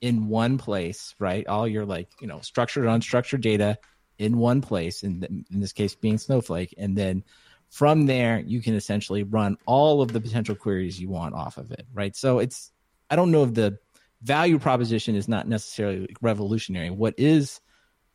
in 0.00 0.28
one 0.28 0.58
place, 0.58 1.14
right? 1.18 1.46
All 1.46 1.66
your 1.66 1.86
like 1.86 2.08
you 2.20 2.26
know 2.26 2.40
structured 2.40 2.84
unstructured 2.84 3.40
data 3.40 3.78
in 4.18 4.36
one 4.38 4.60
place, 4.60 5.02
in 5.02 5.20
th- 5.20 5.30
in 5.50 5.60
this 5.60 5.72
case 5.72 5.94
being 5.94 6.18
Snowflake, 6.18 6.74
and 6.76 6.96
then 6.96 7.24
from 7.70 8.06
there 8.06 8.40
you 8.40 8.60
can 8.60 8.74
essentially 8.74 9.22
run 9.22 9.56
all 9.66 10.02
of 10.02 10.12
the 10.12 10.20
potential 10.20 10.54
queries 10.54 11.00
you 11.00 11.08
want 11.08 11.34
off 11.34 11.58
of 11.58 11.70
it, 11.70 11.86
right? 11.92 12.16
So 12.16 12.38
it's 12.38 12.72
I 13.10 13.16
don't 13.16 13.30
know 13.30 13.44
if 13.44 13.54
the 13.54 13.78
value 14.22 14.58
proposition 14.58 15.14
is 15.14 15.28
not 15.28 15.46
necessarily 15.46 16.08
revolutionary. 16.20 16.90
What 16.90 17.14
is 17.18 17.60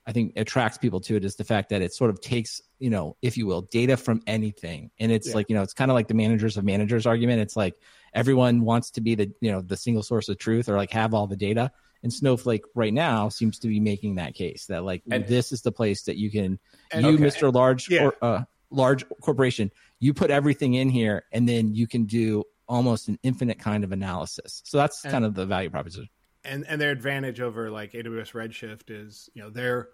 I 0.06 0.12
think 0.12 0.34
attracts 0.36 0.78
people 0.78 1.00
to 1.02 1.16
it 1.16 1.24
is 1.24 1.38
the 1.38 1.44
fact 1.46 1.70
that 1.70 1.82
it 1.82 1.94
sort 1.94 2.10
of 2.10 2.20
takes, 2.20 2.62
you 2.80 2.90
know, 2.90 3.16
if 3.22 3.38
you 3.38 3.46
will, 3.46 3.62
data 3.62 3.96
from 3.96 4.22
anything. 4.28 4.92
And 5.00 5.12
it's 5.12 5.30
Yeah. 5.30 5.36
like, 5.36 5.50
you 5.50 5.56
know, 5.56 5.62
it's 5.62 5.74
kind 5.74 5.90
of 5.90 5.96
like 5.96 6.08
the 6.10 6.14
managers 6.14 6.58
of 6.58 6.66
managers 6.66 7.06
argument. 7.06 7.40
It's 7.42 7.56
like 7.56 7.76
everyone 8.14 8.62
wants 8.66 8.92
to 8.92 9.02
be 9.02 9.16
the, 9.16 9.32
you 9.40 9.52
know, 9.52 9.62
the 9.62 9.78
single 9.78 10.04
source 10.04 10.28
of 10.28 10.38
truth 10.38 10.68
or 10.68 10.76
like 10.76 10.92
have 10.92 11.14
all 11.14 11.28
the 11.28 11.38
data. 11.38 11.72
And 12.04 12.12
Snowflake 12.12 12.64
right 12.76 12.94
now 12.94 13.30
seems 13.30 13.60
to 13.60 13.70
be 13.70 13.80
making 13.80 14.16
that 14.16 14.34
case 14.34 14.66
that 14.66 14.84
like 14.84 15.04
And- 15.10 15.26
this 15.26 15.54
is 15.54 15.62
the 15.62 15.72
place 15.72 16.04
that 16.04 16.18
you 16.18 16.30
can 16.30 16.60
And- 16.92 17.06
you, 17.06 17.14
Okay. 17.14 17.24
Mr. 17.24 17.54
Large 17.54 17.90
Yeah. 17.90 18.08
or 18.08 18.16
uh, 18.22 18.44
large 18.72 19.06
corporation, 19.22 19.72
you 20.02 20.14
put 20.14 20.32
everything 20.32 20.74
in 20.74 20.90
here 20.90 21.24
and 21.32 21.48
then 21.48 21.74
you 21.74 21.88
can 21.88 22.04
do 22.06 22.44
almost 22.68 23.08
an 23.08 23.20
infinite 23.24 23.60
kind 23.60 23.86
of 23.86 23.94
analysis. 23.94 24.62
So 24.66 24.78
that's 24.78 25.02
And- 25.06 25.12
kind 25.14 25.24
of 25.26 25.34
the 25.34 25.46
value 25.46 25.70
proposition. 25.70 26.10
And 26.44 26.66
and 26.68 26.80
their 26.80 26.92
advantage 26.92 27.40
over 27.40 27.70
like 27.72 27.94
AWS 27.94 28.34
Redshift 28.34 28.90
is 28.90 29.30
you 29.34 29.42
know 29.42 29.50
they're 29.50 29.90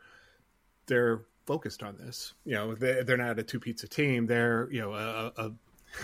they're 0.88 1.25
focused 1.46 1.84
on 1.84 1.98
this. 1.98 2.34
You 2.46 2.56
know 2.56 2.75
they 2.75 3.03
they're 3.03 3.18
not 3.18 3.39
a 3.39 3.44
two 3.44 3.60
pizza 3.60 3.88
team. 3.88 4.27
They're 4.27 4.68
you 4.72 4.82
know 4.82 4.94
a, 4.94 5.51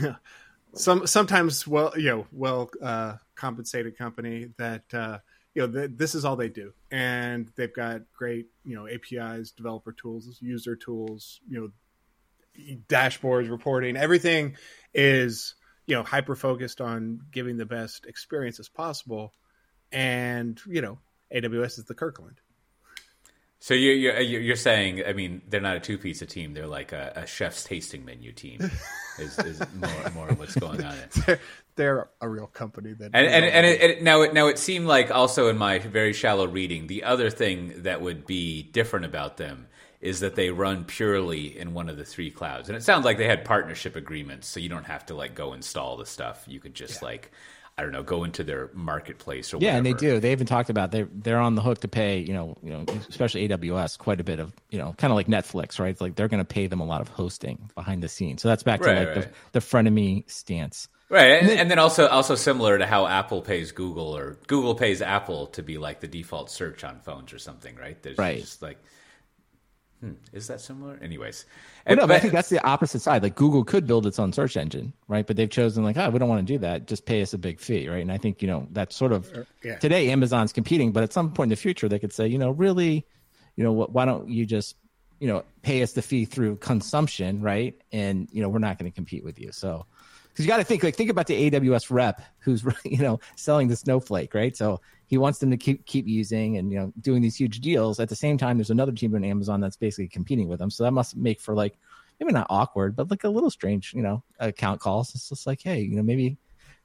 a 0.01 0.19
some 0.73 1.07
sometimes 1.07 1.67
well 1.67 1.93
you 1.95 2.09
know 2.09 2.27
well 2.31 2.69
uh, 2.81 3.15
compensated 3.35 3.97
company 3.97 4.49
that 4.57 4.93
uh, 4.93 5.19
you 5.53 5.65
know 5.65 5.71
th- 5.71 5.91
this 5.95 6.15
is 6.15 6.25
all 6.25 6.35
they 6.35 6.49
do, 6.49 6.73
and 6.91 7.51
they've 7.55 7.73
got 7.73 8.01
great 8.13 8.47
you 8.63 8.75
know 8.75 8.87
APIs, 8.87 9.51
developer 9.51 9.91
tools, 9.91 10.37
user 10.41 10.75
tools, 10.75 11.41
you 11.49 11.59
know 11.59 11.69
dashboards, 12.87 13.49
reporting, 13.49 13.97
everything 13.97 14.55
is 14.93 15.55
you 15.87 15.95
know 15.95 16.03
hyper 16.03 16.35
focused 16.35 16.81
on 16.81 17.21
giving 17.31 17.57
the 17.57 17.65
best 17.65 18.05
experience 18.05 18.59
as 18.59 18.69
possible 18.69 19.33
and 19.95 20.61
you 20.67 20.81
know 20.81 20.99
AWS 21.33 21.79
is 21.79 21.85
the 21.85 21.95
Kirkland. 21.95 22.41
So 23.59 23.73
you're 23.73 23.93
you're 23.93 24.19
you're 24.19 24.55
saying 24.55 25.03
I 25.07 25.13
mean 25.13 25.41
they're 25.49 25.61
not 25.61 25.77
a 25.77 25.79
two 25.79 25.97
pizza 25.97 26.27
team 26.27 26.53
they're 26.53 26.67
like 26.67 26.91
a, 26.91 27.13
a 27.15 27.25
chef's 27.25 27.63
tasting 27.63 28.05
menu 28.05 28.31
team 28.31 28.59
is, 29.17 29.39
is 29.39 29.59
more 29.73 30.11
more 30.13 30.27
what's 30.35 30.53
going 30.53 30.83
on. 30.83 30.95
They're, 31.25 31.39
they're 31.75 32.09
a 32.21 32.29
real 32.29 32.47
company 32.47 32.93
that 32.93 33.11
And 33.13 33.25
and, 33.25 33.45
and 33.45 33.65
it, 33.65 33.81
it, 33.81 34.03
now 34.03 34.21
it 34.21 34.33
now 34.33 34.47
it 34.47 34.59
seemed 34.59 34.85
like 34.85 35.09
also 35.09 35.47
in 35.47 35.57
my 35.57 35.79
very 35.79 36.13
shallow 36.13 36.47
reading 36.47 36.87
the 36.87 37.05
other 37.05 37.29
thing 37.29 37.83
that 37.83 38.01
would 38.01 38.27
be 38.27 38.61
different 38.61 39.05
about 39.05 39.37
them 39.37 39.67
is 39.99 40.19
that 40.19 40.35
they 40.35 40.51
run 40.51 40.83
purely 40.83 41.57
in 41.57 41.73
one 41.73 41.89
of 41.89 41.97
the 41.97 42.05
three 42.05 42.29
clouds 42.29 42.69
and 42.69 42.77
it 42.77 42.83
sounds 42.83 43.03
like 43.03 43.17
they 43.17 43.25
had 43.25 43.45
partnership 43.45 43.95
agreements 43.95 44.47
so 44.47 44.59
you 44.59 44.69
don't 44.69 44.85
have 44.85 45.05
to 45.05 45.15
like 45.15 45.33
go 45.33 45.53
install 45.53 45.97
the 45.97 46.05
stuff 46.05 46.43
you 46.45 46.59
could 46.59 46.75
just 46.75 47.01
like 47.01 47.31
I 47.77 47.83
don't 47.83 47.91
know 47.91 48.03
go 48.03 48.23
into 48.23 48.43
their 48.43 48.69
marketplace 48.73 49.53
or 49.53 49.57
Yeah, 49.57 49.75
and 49.75 49.85
they 49.85 49.93
do. 49.93 50.19
They 50.21 50.31
even 50.31 50.47
talked 50.47 50.69
about 50.69 50.91
they 50.91 51.03
they're 51.03 51.39
on 51.39 51.55
the 51.55 51.61
hook 51.61 51.79
to 51.81 51.89
pay, 51.89 52.19
you 52.19 52.33
know, 52.33 52.57
you 52.63 52.69
know, 52.69 52.85
especially 53.09 53.49
AWS, 53.49 53.97
quite 53.97 54.21
a 54.21 54.23
bit 54.23 54.39
of, 54.39 54.53
you 54.69 54.79
know, 54.79 54.95
kind 54.97 55.11
of 55.11 55.15
like 55.15 55.27
Netflix, 55.27 55.77
right? 55.77 55.89
It's 55.89 55.99
like 55.99 56.15
they're 56.15 56.29
going 56.29 56.39
to 56.39 56.45
pay 56.45 56.67
them 56.67 56.79
a 56.79 56.85
lot 56.85 57.01
of 57.01 57.09
hosting 57.09 57.69
behind 57.75 58.01
the 58.01 58.07
scenes. 58.07 58.41
So 58.41 58.47
that's 58.47 58.63
back 58.63 58.81
to 58.81 58.87
Right, 58.87 58.99
like 58.99 59.15
right. 59.15 59.33
the 59.51 59.59
the 59.59 59.65
frenemy 59.65 60.29
stance. 60.29 60.87
Right, 61.09 61.43
and, 61.43 61.51
and, 61.51 61.69
then 61.69 61.77
also 61.77 62.07
also 62.07 62.33
similar 62.33 62.79
to 62.79 62.85
how 62.87 63.05
Apple 63.05 63.41
pays 63.41 63.71
Google 63.71 64.17
or 64.17 64.37
Google 64.47 64.73
pays 64.73 65.03
Apple 65.03 65.47
to 65.47 65.61
be 65.61 65.77
like 65.77 65.99
the 65.99 66.07
default 66.07 66.49
search 66.49 66.83
on 66.83 66.99
phones 67.01 67.31
or 67.31 67.37
something, 67.37 67.75
right? 67.75 68.01
There's 68.01 68.17
right. 68.17 68.39
just 68.39 68.63
like, 68.63 68.79
hmm, 70.01 70.11
is 70.33 70.47
that 70.47 70.61
similar? 70.61 70.99
Anyways, 71.01 71.45
well, 71.87 71.95
no, 71.95 72.07
but 72.07 72.15
I 72.15 72.19
think 72.19 72.33
that's 72.33 72.49
the 72.49 72.63
opposite 72.65 73.01
side. 73.01 73.23
Like 73.23 73.35
Google 73.35 73.63
could 73.63 73.87
build 73.87 74.05
its 74.05 74.19
own 74.19 74.33
search 74.33 74.57
engine, 74.57 74.93
right? 75.07 75.25
But 75.25 75.35
they've 75.35 75.49
chosen 75.49 75.83
like, 75.83 75.97
oh, 75.97 76.09
we 76.09 76.19
don't 76.19 76.29
want 76.29 76.45
to 76.45 76.53
do 76.53 76.59
that. 76.59 76.87
Just 76.87 77.05
pay 77.05 77.21
us 77.21 77.33
a 77.33 77.37
big 77.37 77.59
fee, 77.59 77.87
right? 77.87 78.01
And 78.01 78.11
I 78.11 78.17
think 78.17 78.41
you 78.41 78.47
know 78.47 78.67
that's 78.71 78.95
sort 78.95 79.11
of 79.11 79.31
yeah. 79.63 79.77
today 79.77 80.09
Amazon's 80.11 80.53
competing, 80.53 80.91
but 80.91 81.03
at 81.03 81.13
some 81.13 81.31
point 81.31 81.47
in 81.47 81.49
the 81.51 81.55
future 81.55 81.87
they 81.87 81.99
could 81.99 82.13
say, 82.13 82.27
you 82.27 82.37
know, 82.37 82.51
really, 82.51 83.05
you 83.55 83.63
know, 83.63 83.71
why 83.71 84.05
don't 84.05 84.29
you 84.29 84.45
just 84.45 84.75
you 85.19 85.27
know 85.27 85.43
pay 85.61 85.81
us 85.81 85.93
the 85.93 86.01
fee 86.01 86.25
through 86.25 86.57
consumption, 86.57 87.41
right? 87.41 87.79
And 87.91 88.27
you 88.31 88.41
know 88.41 88.49
we're 88.49 88.59
not 88.59 88.77
going 88.77 88.91
to 88.91 88.95
compete 88.95 89.23
with 89.23 89.39
you, 89.39 89.51
so 89.51 89.85
because 90.35 90.45
you 90.45 90.49
got 90.49 90.57
to 90.57 90.65
think 90.65 90.83
like 90.83 90.95
think 90.95 91.09
about 91.09 91.27
the 91.27 91.49
AWS 91.49 91.89
rep 91.89 92.21
who's 92.39 92.65
you 92.83 92.97
know 92.97 93.21
selling 93.37 93.69
the 93.69 93.75
Snowflake, 93.77 94.33
right? 94.33 94.55
So 94.55 94.81
he 95.07 95.17
wants 95.17 95.39
them 95.39 95.49
to 95.51 95.57
keep 95.57 95.85
keep 95.85 96.07
using 96.07 96.57
and 96.57 96.71
you 96.71 96.77
know 96.77 96.91
doing 96.99 97.21
these 97.21 97.37
huge 97.37 97.61
deals. 97.61 98.01
At 98.01 98.09
the 98.09 98.17
same 98.17 98.37
time, 98.37 98.57
there's 98.57 98.69
another 98.69 98.91
team 98.91 99.15
in 99.15 99.23
Amazon 99.23 99.61
that's 99.61 99.77
basically 99.77 100.09
competing 100.09 100.49
with 100.49 100.59
them. 100.59 100.69
So 100.69 100.83
that 100.83 100.91
must 100.91 101.15
make 101.15 101.39
for 101.39 101.55
like 101.55 101.77
maybe 102.19 102.33
not 102.33 102.47
awkward, 102.49 102.97
but 102.97 103.09
like 103.09 103.23
a 103.23 103.29
little 103.29 103.49
strange, 103.49 103.93
you 103.93 104.01
know, 104.01 104.23
account 104.39 104.81
calls. 104.81 105.15
It's 105.15 105.29
just 105.29 105.47
like, 105.47 105.61
hey, 105.61 105.79
you 105.79 105.95
know, 105.95 106.03
maybe 106.03 106.37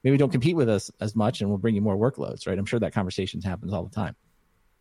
maybe 0.03 0.15
don't 0.15 0.31
compete 0.31 0.55
with 0.55 0.69
us 0.69 0.89
as 1.01 1.13
much, 1.13 1.41
and 1.41 1.49
we'll 1.49 1.59
bring 1.59 1.75
you 1.75 1.81
more 1.81 1.97
workloads, 1.97 2.47
right? 2.47 2.57
I'm 2.57 2.65
sure 2.65 2.79
that 2.79 2.93
conversation 2.93 3.41
happens 3.41 3.73
all 3.73 3.83
the 3.83 3.93
time. 3.93 4.15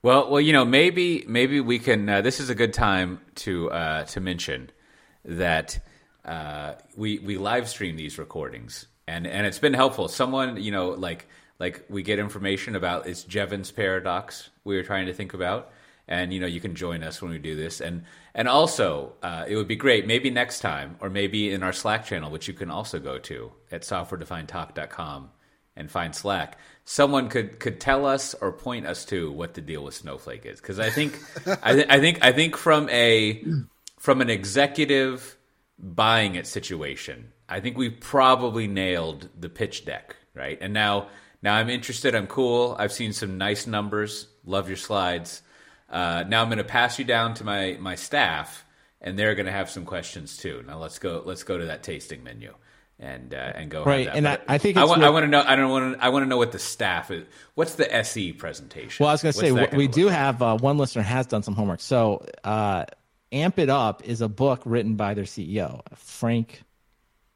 Well, 0.02 0.30
well, 0.30 0.40
you 0.40 0.52
know, 0.52 0.64
maybe 0.64 1.24
maybe 1.26 1.60
we 1.60 1.80
can. 1.80 2.08
Uh, 2.08 2.20
this 2.20 2.38
is 2.38 2.50
a 2.50 2.54
good 2.54 2.72
time 2.72 3.20
to 3.36 3.68
uh, 3.72 4.04
to 4.04 4.20
mention 4.20 4.70
that 5.24 5.80
uh, 6.24 6.74
we 6.96 7.18
we 7.18 7.38
live 7.38 7.68
stream 7.68 7.96
these 7.96 8.18
recordings, 8.18 8.86
and 9.06 9.26
and 9.26 9.46
it's 9.46 9.58
been 9.58 9.74
helpful. 9.74 10.08
Someone 10.08 10.62
you 10.62 10.70
know 10.70 10.90
like 10.90 11.26
like 11.58 11.84
we 11.88 12.02
get 12.02 12.18
information 12.18 12.76
about 12.76 13.06
it's 13.06 13.24
Jevons 13.24 13.70
paradox 13.70 14.50
we 14.64 14.76
were 14.76 14.82
trying 14.82 15.06
to 15.06 15.12
think 15.12 15.34
about, 15.34 15.72
and 16.08 16.32
you 16.32 16.40
know 16.40 16.46
you 16.46 16.60
can 16.60 16.74
join 16.74 17.02
us 17.02 17.22
when 17.22 17.30
we 17.30 17.38
do 17.38 17.56
this, 17.56 17.80
and 17.80 18.04
and 18.34 18.48
also 18.48 19.14
uh, 19.22 19.44
it 19.48 19.56
would 19.56 19.68
be 19.68 19.76
great 19.76 20.06
maybe 20.06 20.30
next 20.30 20.60
time 20.60 20.96
or 21.00 21.10
maybe 21.10 21.52
in 21.52 21.62
our 21.62 21.72
Slack 21.72 22.04
channel, 22.04 22.30
which 22.30 22.48
you 22.48 22.54
can 22.54 22.70
also 22.70 22.98
go 22.98 23.18
to 23.18 23.52
at 23.72 23.82
softwaredefinedtalk.com 23.82 25.30
and 25.76 25.90
find 25.90 26.14
Slack. 26.14 26.58
Someone 26.84 27.28
could 27.28 27.60
could 27.60 27.80
tell 27.80 28.04
us 28.04 28.34
or 28.34 28.52
point 28.52 28.86
us 28.86 29.04
to 29.06 29.32
what 29.32 29.54
the 29.54 29.60
deal 29.60 29.84
with 29.84 29.94
Snowflake 29.94 30.44
is, 30.44 30.60
because 30.60 30.78
I 30.78 30.90
think 30.90 31.18
I, 31.62 31.72
th- 31.74 31.86
I 31.88 31.98
think 32.00 32.18
I 32.22 32.32
think 32.32 32.56
from 32.56 32.88
a 32.90 33.42
from 33.98 34.20
an 34.20 34.30
executive 34.30 35.36
buying 35.80 36.34
it 36.34 36.46
situation. 36.46 37.32
I 37.48 37.60
think 37.60 37.76
we 37.76 37.90
probably 37.90 38.66
nailed 38.66 39.28
the 39.38 39.48
pitch 39.48 39.84
deck, 39.84 40.16
right? 40.34 40.58
And 40.60 40.72
now, 40.72 41.08
now 41.42 41.54
I'm 41.54 41.70
interested. 41.70 42.14
I'm 42.14 42.26
cool. 42.26 42.76
I've 42.78 42.92
seen 42.92 43.12
some 43.12 43.38
nice 43.38 43.66
numbers. 43.66 44.28
Love 44.44 44.68
your 44.68 44.76
slides. 44.76 45.42
Uh, 45.88 46.24
now 46.28 46.42
I'm 46.42 46.48
going 46.48 46.58
to 46.58 46.64
pass 46.64 46.98
you 46.98 47.04
down 47.04 47.34
to 47.34 47.44
my 47.44 47.76
my 47.80 47.96
staff, 47.96 48.64
and 49.00 49.18
they're 49.18 49.34
going 49.34 49.46
to 49.46 49.52
have 49.52 49.68
some 49.68 49.84
questions 49.84 50.36
too. 50.36 50.62
Now 50.66 50.78
let's 50.78 51.00
go. 51.00 51.22
Let's 51.24 51.42
go 51.42 51.58
to 51.58 51.66
that 51.66 51.82
tasting 51.82 52.22
menu 52.22 52.54
and 53.00 53.34
uh, 53.34 53.52
and 53.54 53.70
go 53.70 53.82
right. 53.82 54.06
And 54.06 54.28
I, 54.28 54.38
I, 54.46 54.58
think 54.58 54.76
I 54.76 54.84
want, 54.84 55.02
I 55.02 55.10
want 55.10 55.24
to 55.24 55.28
know. 55.28 55.42
I 55.44 55.56
don't 55.56 55.70
want 55.70 55.98
to. 55.98 56.04
I 56.04 56.10
want 56.10 56.22
to 56.22 56.28
know 56.28 56.36
what 56.36 56.52
the 56.52 56.58
staff 56.58 57.10
is. 57.10 57.26
What's 57.54 57.74
the 57.74 57.92
SE 57.96 58.32
presentation? 58.34 59.02
Well, 59.02 59.10
I 59.10 59.14
was 59.14 59.22
going 59.22 59.32
to 59.32 59.38
say 59.38 59.76
we 59.76 59.88
do 59.88 60.06
like? 60.06 60.14
have 60.14 60.42
uh, 60.42 60.58
one 60.58 60.78
listener 60.78 61.02
has 61.02 61.26
done 61.26 61.42
some 61.42 61.54
homework. 61.54 61.80
So 61.80 62.24
uh, 62.44 62.84
Amp 63.32 63.58
It 63.58 63.68
Up 63.68 64.04
is 64.04 64.20
a 64.20 64.28
book 64.28 64.62
written 64.64 64.96
by 64.96 65.14
their 65.14 65.24
CEO, 65.24 65.82
Frank. 65.94 66.62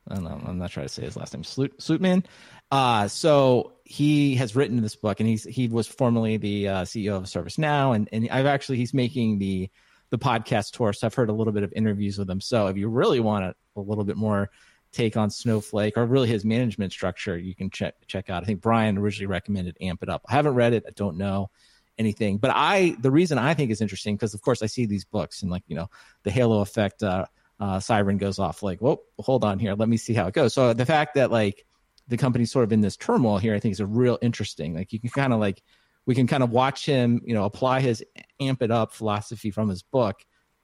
I 0.09 0.15
don't 0.15 0.25
know, 0.25 0.41
I'm 0.45 0.59
not 0.59 0.71
trying 0.71 0.87
to 0.87 0.93
say 0.93 1.03
his 1.03 1.17
last 1.17 1.33
name, 1.33 1.45
Slootman. 1.45 2.25
Uh, 2.71 3.09
so 3.09 3.75
he 3.85 4.35
has 4.35 4.57
written 4.57 4.83
this 4.83 4.97
book, 4.97 5.21
and 5.21 5.29
he's 5.29 5.45
he 5.45 5.69
was 5.69 5.87
formerly 5.87 6.37
the 6.37 6.69
uh, 6.69 6.85
CEO 6.85 7.17
of 7.17 7.25
ServiceNow, 7.25 7.95
and 7.95 8.09
and 8.13 8.29
I've 8.31 8.47
actually 8.47 8.79
he's 8.79 8.93
making 8.93 9.39
the 9.39 9.71
the 10.11 10.19
podcast 10.19 10.73
tour, 10.73 10.93
so 10.93 11.07
I've 11.07 11.15
heard 11.15 11.31
a 11.31 11.33
little 11.33 11.53
bit 11.53 11.63
of 11.63 11.73
interviews 11.75 12.19
with 12.19 12.29
him. 12.29 12.41
So 12.41 12.67
if 12.67 12.77
you 12.77 12.89
really 12.89 13.21
want 13.21 13.45
a, 13.45 13.55
a 13.77 13.81
little 13.81 14.05
bit 14.05 14.17
more 14.17 14.51
take 14.93 15.17
on 15.17 15.31
Snowflake 15.31 15.97
or 15.97 16.07
really 16.07 16.29
his 16.29 16.45
management 16.45 16.93
structure, 16.93 17.39
you 17.39 17.55
can 17.55 17.71
check 17.71 17.95
check 18.07 18.29
out. 18.29 18.43
I 18.43 18.47
think 18.47 18.61
Brian 18.61 18.99
originally 18.99 19.27
recommended 19.27 19.77
Amp 19.81 20.03
It 20.03 20.09
Up. 20.09 20.23
I 20.29 20.33
haven't 20.33 20.55
read 20.55 20.73
it. 20.73 20.85
I 20.87 20.91
don't 20.91 21.17
know 21.17 21.51
anything. 21.99 22.39
But 22.39 22.53
I, 22.55 22.97
the 23.01 23.11
reason 23.11 23.39
I 23.39 23.55
think 23.55 23.71
is 23.71 23.81
interesting 23.81 24.17
because 24.17 24.35
of 24.35 24.43
course 24.43 24.63
I 24.63 24.67
see 24.67 24.87
these 24.87 25.05
books 25.05 25.43
and 25.43 25.51
like 25.51 25.63
you 25.67 25.77
know 25.77 25.89
the 26.23 26.31
halo 26.31 26.61
effect 26.61 27.03
uh, 27.03 27.27
uh, 27.61 27.81
siren 27.81 28.19
goes 28.19 28.39
off. 28.39 28.63
Like, 28.63 28.81
whoa, 28.81 29.01
hold 29.19 29.45
on 29.45 29.59
here, 29.59 29.75
let 29.75 29.89
me 29.89 29.97
see 29.97 30.15
how 30.15 30.27
it 30.27 30.35
goes. 30.35 30.55
So 30.55 30.73
the 30.73 30.87
fact 30.87 31.15
that 31.15 31.31
like 31.31 31.65
the 32.09 32.17
company's 32.17 32.51
sort 32.51 32.65
of 32.65 32.73
in 32.73 32.81
this 32.81 32.97
turmoil 32.97 33.39
here, 33.39 33.55
I 33.55 33.61
think 33.61 33.73
is 33.73 33.81
a 33.81 33.87
real 33.87 34.19
interesting. 34.21 34.75
Like 34.75 34.93
you 34.93 35.01
can 35.01 35.11
kind 35.11 35.33
of 35.33 35.41
like 35.41 35.63
we 36.07 36.15
can 36.15 36.27
kind 36.27 36.43
of 36.43 36.51
watch 36.51 36.85
him, 36.85 37.23
you 37.25 37.35
know, 37.35 37.45
apply 37.45 37.81
his 37.81 38.05
amp 38.41 38.63
it 38.63 38.71
up 38.71 38.93
philosophy 38.93 39.51
from 39.51 39.69
his 39.69 39.83
book 39.83 40.17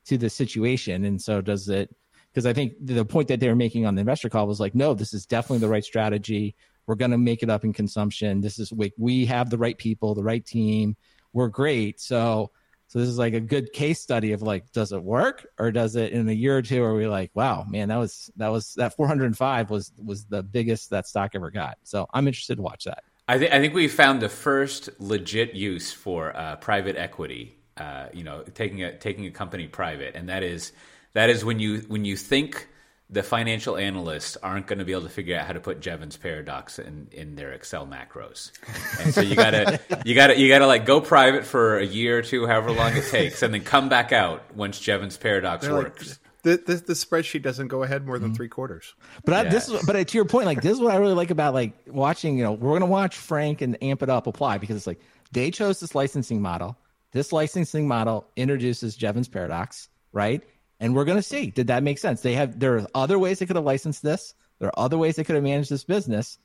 to 0.07 0.19
the 0.19 0.29
situation. 0.29 1.05
And 1.05 1.21
so 1.21 1.41
does 1.41 1.69
it 1.69 1.95
because 2.33 2.47
I 2.47 2.53
think 2.53 2.75
the 2.81 3.05
point 3.05 3.29
that 3.29 3.41
they 3.41 3.49
were 3.49 3.57
making 3.57 3.87
on 3.87 3.95
the 3.95 4.01
investor 4.01 4.29
call 4.29 4.47
was 4.47 4.61
like, 4.61 4.75
no, 4.75 4.95
this 4.95 5.15
is 5.15 5.27
definitely 5.27 5.59
the 5.59 5.69
right 5.69 5.85
strategy. 5.85 6.55
We're 6.87 6.95
going 6.95 7.11
to 7.11 7.19
make 7.19 7.43
it 7.43 7.51
up 7.51 7.65
in 7.65 7.73
consumption. 7.73 8.41
This 8.41 8.59
is 8.59 8.73
we, 8.73 8.93
we 8.99 9.27
have 9.27 9.51
the 9.51 9.59
right 9.59 9.77
people, 9.77 10.15
the 10.15 10.23
right 10.23 10.45
team 10.45 10.97
were 11.33 11.49
great. 11.49 12.01
So 12.01 12.51
so 12.91 12.99
this 12.99 13.09
is 13.09 13.19
like 13.19 13.35
a 13.35 13.41
good 13.41 13.73
case 13.73 14.01
study 14.01 14.33
of 14.33 14.43
like, 14.43 14.73
does 14.73 14.91
it 14.91 15.01
work 15.01 15.47
or 15.61 15.71
does 15.71 15.95
it 15.95 16.13
in 16.13 16.29
a 16.29 16.33
year 16.33 16.57
or 16.57 16.63
two? 16.63 16.83
Are 16.83 16.93
we 16.93 17.07
like, 17.07 17.31
wow, 17.35 17.65
man, 17.69 17.89
that 17.89 17.99
was 17.99 18.33
that 18.35 18.49
was 18.49 18.75
that 18.75 18.97
405 18.97 19.71
was 19.71 19.93
was 20.05 20.25
the 20.25 20.43
biggest 20.43 20.91
that 20.91 21.07
stock 21.07 21.31
ever 21.35 21.53
got. 21.53 21.79
So 21.85 22.09
I'm 22.13 22.27
interested 22.27 22.57
to 22.57 22.63
watch 22.63 22.85
that. 22.85 23.05
I 23.29 23.39
think 23.39 23.53
I 23.53 23.61
think 23.61 23.75
we 23.75 23.87
found 23.87 24.21
the 24.21 24.29
first 24.29 24.91
legit 24.99 25.55
use 25.55 25.93
for 25.93 26.37
uh, 26.37 26.57
private 26.57 26.97
equity. 26.97 27.57
Uh, 27.77 28.07
you 28.13 28.25
know, 28.25 28.43
taking 28.55 28.83
a 28.83 28.99
taking 28.99 29.25
a 29.25 29.31
company 29.31 29.69
private, 29.69 30.17
and 30.17 30.29
that 30.29 30.43
is 30.43 30.73
that 31.13 31.31
is 31.31 31.45
when 31.45 31.61
you 31.61 31.85
when 31.87 32.05
you 32.05 32.17
think 32.17 32.67
the 33.13 33.23
financial 33.23 33.77
analysts 33.77 34.37
aren't 34.37 34.67
going 34.67 34.79
to 34.79 34.85
be 34.85 34.93
able 34.93 35.03
to 35.03 35.09
figure 35.09 35.37
out 35.37 35.47
how 35.47 35.53
to 35.53 35.61
put 35.61 35.81
Jevons 35.81 36.17
paradox 36.17 36.79
in, 36.79 37.09
in 37.11 37.35
their 37.35 37.53
Excel 37.53 37.87
macros. 37.87 38.53
And 39.01 39.13
so 39.13 39.21
you 39.21 39.35
gotta 39.35 39.81
you 40.05 40.15
gotta 40.15 40.39
you 40.39 40.49
gotta 40.49 40.67
like 40.67 40.87
go 40.87 41.01
private 41.01 41.45
for 41.45 41.79
a 41.79 41.85
year 41.85 42.19
or 42.19 42.23
two, 42.23 42.47
however 42.47 42.71
long 42.71 42.97
it 42.97 43.07
takes, 43.07 43.43
and 43.43 43.53
then 43.53 43.63
come 43.63 43.89
back 43.89 44.13
out 44.13 44.55
once 44.55 44.79
Jevons 44.79 45.17
paradox 45.17 45.67
They're 45.67 45.75
works. 45.75 46.09
Like, 46.09 46.17
the, 46.43 46.57
the, 46.57 46.75
the 46.77 46.93
spreadsheet 46.95 47.43
doesn't 47.43 47.69
go 47.69 47.83
ahead 47.83 48.07
more 48.07 48.19
than 48.19 48.31
mm-hmm. 48.31 48.37
three 48.37 48.49
quarters. 48.49 48.95
But 49.27 49.35
I, 49.35 49.51
this 49.51 49.69
is 49.69 49.85
but 49.85 50.09
to 50.09 50.17
your 50.17 50.25
point, 50.25 50.47
like 50.47 50.63
this 50.63 50.73
is 50.73 50.81
what 50.81 50.93
I 50.93 50.97
really 50.97 51.15
like 51.15 51.31
about 51.31 51.53
like 51.53 51.75
watching. 51.87 52.39
You 52.39 52.45
know, 52.45 52.53
we're 52.53 52.79
gonna 52.79 52.91
watch 52.91 53.17
Frank 53.17 53.61
and 53.61 53.77
Amp 53.83 54.03
It 54.03 54.09
Up 54.09 54.27
apply 54.27 54.59
because 54.59 54.77
it's 54.77 54.87
like 54.87 55.01
they 55.33 55.51
chose 55.51 55.81
this 55.81 55.95
licensing 55.95 56.41
model. 56.41 56.79
This 57.13 57.33
licensing 57.33 57.89
model 57.89 58.27
introduces 58.37 58.95
Jevons 58.95 59.29
paradox, 59.29 59.89
right? 60.13 60.43
And 60.81 60.95
we're 60.95 61.05
going 61.05 61.19
to 61.19 61.23
see. 61.23 61.51
Did 61.51 61.67
that 61.69 61.83
make 61.83 61.99
sense? 61.99 62.23
They 62.23 62.35
have 62.35 62.59
there 62.59 62.77
are 62.77 62.87
other 62.95 63.19
ways 63.19 63.39
they 63.39 63.47
could 63.47 63.57
have 63.57 63.65
licensed 63.65 64.03
this. 64.03 64.35
There 64.59 64.69
are 64.69 64.79
other 64.79 64.99
ways 64.99 65.17
they 65.17 65.25
could 65.25 65.35
have 65.35 65.45
managed 65.45 65.71
this 65.71 65.85
business 65.85 66.39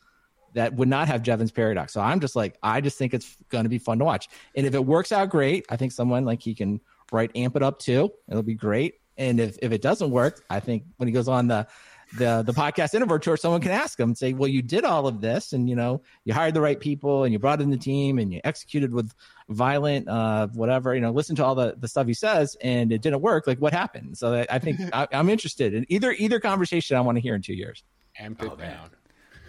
that 0.53 0.73
would 0.73 0.87
not 0.87 1.07
have 1.07 1.21
Jevons 1.21 1.51
paradox. 1.51 1.91
So 1.93 2.01
i'm 2.01 2.19
just 2.19 2.35
like 2.35 2.57
i 2.63 2.79
just 2.79 2.97
think 2.97 3.13
it's 3.13 3.35
going 3.49 3.63
to 3.65 3.69
be 3.69 3.77
fun 3.77 3.99
to 3.99 4.05
watch. 4.05 4.29
And 4.55 4.65
if 4.65 4.73
it 4.73 4.85
works 4.85 5.11
out 5.11 5.29
great. 5.29 5.65
I 5.69 5.75
think 5.77 5.91
someone 5.91 6.25
like 6.25 6.41
he 6.41 6.53
can 6.53 6.79
write 7.11 7.31
amp 7.35 7.55
it 7.55 7.63
up 7.63 7.79
too. 7.79 8.11
It'll 8.29 8.43
be 8.43 8.55
great. 8.55 8.95
And 9.17 9.39
if, 9.39 9.57
if 9.61 9.71
it 9.71 9.81
doesn't 9.81 10.11
work 10.11 10.43
i 10.49 10.59
think 10.59 10.83
when 10.97 11.07
he 11.07 11.13
goes 11.13 11.27
on 11.27 11.47
the 11.47 11.67
the 12.17 12.43
the 12.45 12.53
podcast 12.53 12.93
Introvert 12.93 13.23
tour, 13.23 13.37
someone 13.37 13.61
can 13.61 13.71
ask 13.71 13.99
him 13.99 14.09
and 14.09 14.17
say, 14.17 14.33
"Well, 14.33 14.47
you 14.47 14.61
did 14.61 14.83
all 14.83 15.07
of 15.07 15.21
this, 15.21 15.53
and 15.53 15.69
you 15.69 15.75
know, 15.75 16.01
you 16.23 16.33
hired 16.33 16.53
the 16.53 16.61
right 16.61 16.79
people, 16.79 17.23
and 17.23 17.33
you 17.33 17.39
brought 17.39 17.61
in 17.61 17.69
the 17.69 17.77
team, 17.77 18.19
and 18.19 18.33
you 18.33 18.41
executed 18.43 18.93
with 18.93 19.13
violent, 19.49 20.07
uh, 20.07 20.47
whatever. 20.47 20.93
You 20.95 21.01
know, 21.01 21.11
listen 21.11 21.35
to 21.37 21.45
all 21.45 21.55
the 21.55 21.75
the 21.77 21.87
stuff 21.87 22.07
he 22.07 22.13
says, 22.13 22.55
and 22.61 22.91
it 22.91 23.01
didn't 23.01 23.21
work. 23.21 23.47
Like, 23.47 23.59
what 23.59 23.73
happened?" 23.73 24.17
So 24.17 24.45
I 24.49 24.59
think 24.59 24.79
I, 24.93 25.07
am 25.11 25.29
interested 25.29 25.73
in 25.73 25.85
either 25.89 26.11
either 26.11 26.39
conversation. 26.39 26.97
I 26.97 27.01
want 27.01 27.17
to 27.17 27.21
hear 27.21 27.35
in 27.35 27.41
two 27.41 27.55
years. 27.55 27.83
Amp 28.19 28.41
it 28.41 28.51
oh, 28.51 28.55
down. 28.55 28.89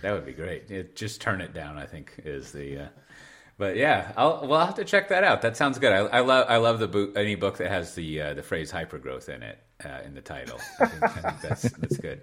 That 0.03 0.13
would 0.13 0.27
be 0.27 0.33
great. 0.33 0.71
It, 0.71 0.97
just 0.97 1.21
turn 1.21 1.41
it 1.41 1.55
down. 1.55 1.79
I 1.79 1.87
think 1.87 2.15
is 2.25 2.53
the. 2.53 2.79
Uh, 2.79 2.89
but 3.59 3.77
yeah, 3.77 4.13
I'll 4.17 4.47
we'll 4.47 4.61
have 4.61 4.75
to 4.75 4.85
check 4.85 5.09
that 5.09 5.25
out. 5.25 5.43
That 5.43 5.57
sounds 5.57 5.79
good. 5.79 5.93
I, 5.93 6.19
I 6.19 6.21
love 6.21 6.47
I 6.49 6.59
love 6.59 6.79
the 6.79 6.89
book 6.89 7.17
any 7.17 7.37
book 7.37 7.57
that 7.59 7.71
has 7.71 7.95
the 7.95 8.21
uh, 8.21 8.35
the 8.35 8.43
phrase 8.43 8.71
hypergrowth 8.71 9.29
in 9.29 9.43
it 9.43 9.66
uh, 9.85 10.01
in 10.05 10.15
the 10.15 10.21
title. 10.21 10.59
I 10.81 10.87
think, 10.87 11.03
I 11.03 11.09
think 11.09 11.41
that's 11.41 11.63
that's 11.63 11.97
good. 11.99 12.23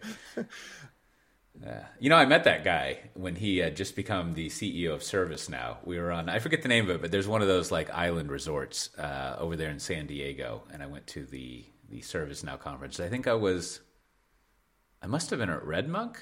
Uh, 1.65 1.83
you 2.00 2.10
know, 2.10 2.15
I 2.15 2.25
met 2.25 2.45
that 2.45 2.63
guy 2.63 3.12
when 3.13 3.36
he 3.36 3.57
had 3.57 3.75
just 3.75 3.95
become 3.95 4.33
the 4.33 4.50
CEO 4.50 4.91
of 4.91 5.01
ServiceNow. 5.01 5.77
We 5.86 6.00
were 6.00 6.12
on 6.12 6.27
I 6.27 6.39
forget 6.39 6.63
the 6.63 6.67
name 6.67 6.89
of 6.89 6.95
it, 6.95 7.01
but 7.01 7.12
there's 7.12 7.27
one 7.27 7.41
of 7.41 7.48
those 7.48 7.72
like 7.72 7.91
island 7.91 8.31
resorts 8.31 8.89
uh, 8.98 9.36
over 9.38 9.55
there 9.55 9.69
in 9.69 9.79
San 9.79 10.07
Diego, 10.07 10.63
and 10.74 10.81
I 10.81 10.88
went 10.88 11.07
to 11.07 11.25
the 11.25 11.63
the 11.89 12.01
ServiceNow 12.01 12.60
conference. 12.60 13.00
I 13.00 13.07
think 13.07 13.27
I 13.27 13.33
was 13.33 13.81
I 15.01 15.07
must 15.07 15.29
have 15.29 15.39
been 15.39 15.50
at 15.50 15.63
RedMonk 15.63 16.15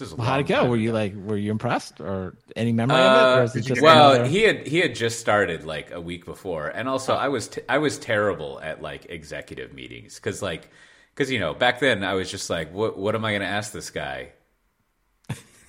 well, 0.00 0.26
how'd 0.26 0.40
it 0.40 0.46
go? 0.46 0.66
Were 0.66 0.76
you 0.76 0.92
like, 0.92 1.14
were 1.14 1.36
you 1.36 1.50
impressed, 1.50 2.00
or 2.00 2.34
any 2.56 2.72
memory 2.72 2.96
uh, 2.96 3.44
of 3.44 3.56
it? 3.56 3.70
it 3.70 3.80
well, 3.82 4.12
another... 4.12 4.28
he 4.28 4.42
had 4.42 4.66
he 4.66 4.78
had 4.78 4.94
just 4.94 5.20
started 5.20 5.64
like 5.64 5.90
a 5.90 6.00
week 6.00 6.24
before, 6.24 6.68
and 6.68 6.88
also 6.88 7.14
oh. 7.14 7.18
I 7.18 7.28
was 7.28 7.48
t- 7.48 7.62
I 7.68 7.78
was 7.78 7.98
terrible 7.98 8.60
at 8.62 8.80
like 8.80 9.06
executive 9.10 9.74
meetings 9.74 10.16
because 10.16 10.40
like 10.40 10.70
because 11.14 11.30
you 11.30 11.38
know 11.38 11.52
back 11.52 11.80
then 11.80 12.04
I 12.04 12.14
was 12.14 12.30
just 12.30 12.48
like, 12.48 12.72
what 12.72 12.98
what 12.98 13.14
am 13.14 13.24
I 13.24 13.32
going 13.32 13.42
to 13.42 13.46
ask 13.46 13.72
this 13.72 13.90
guy? 13.90 14.30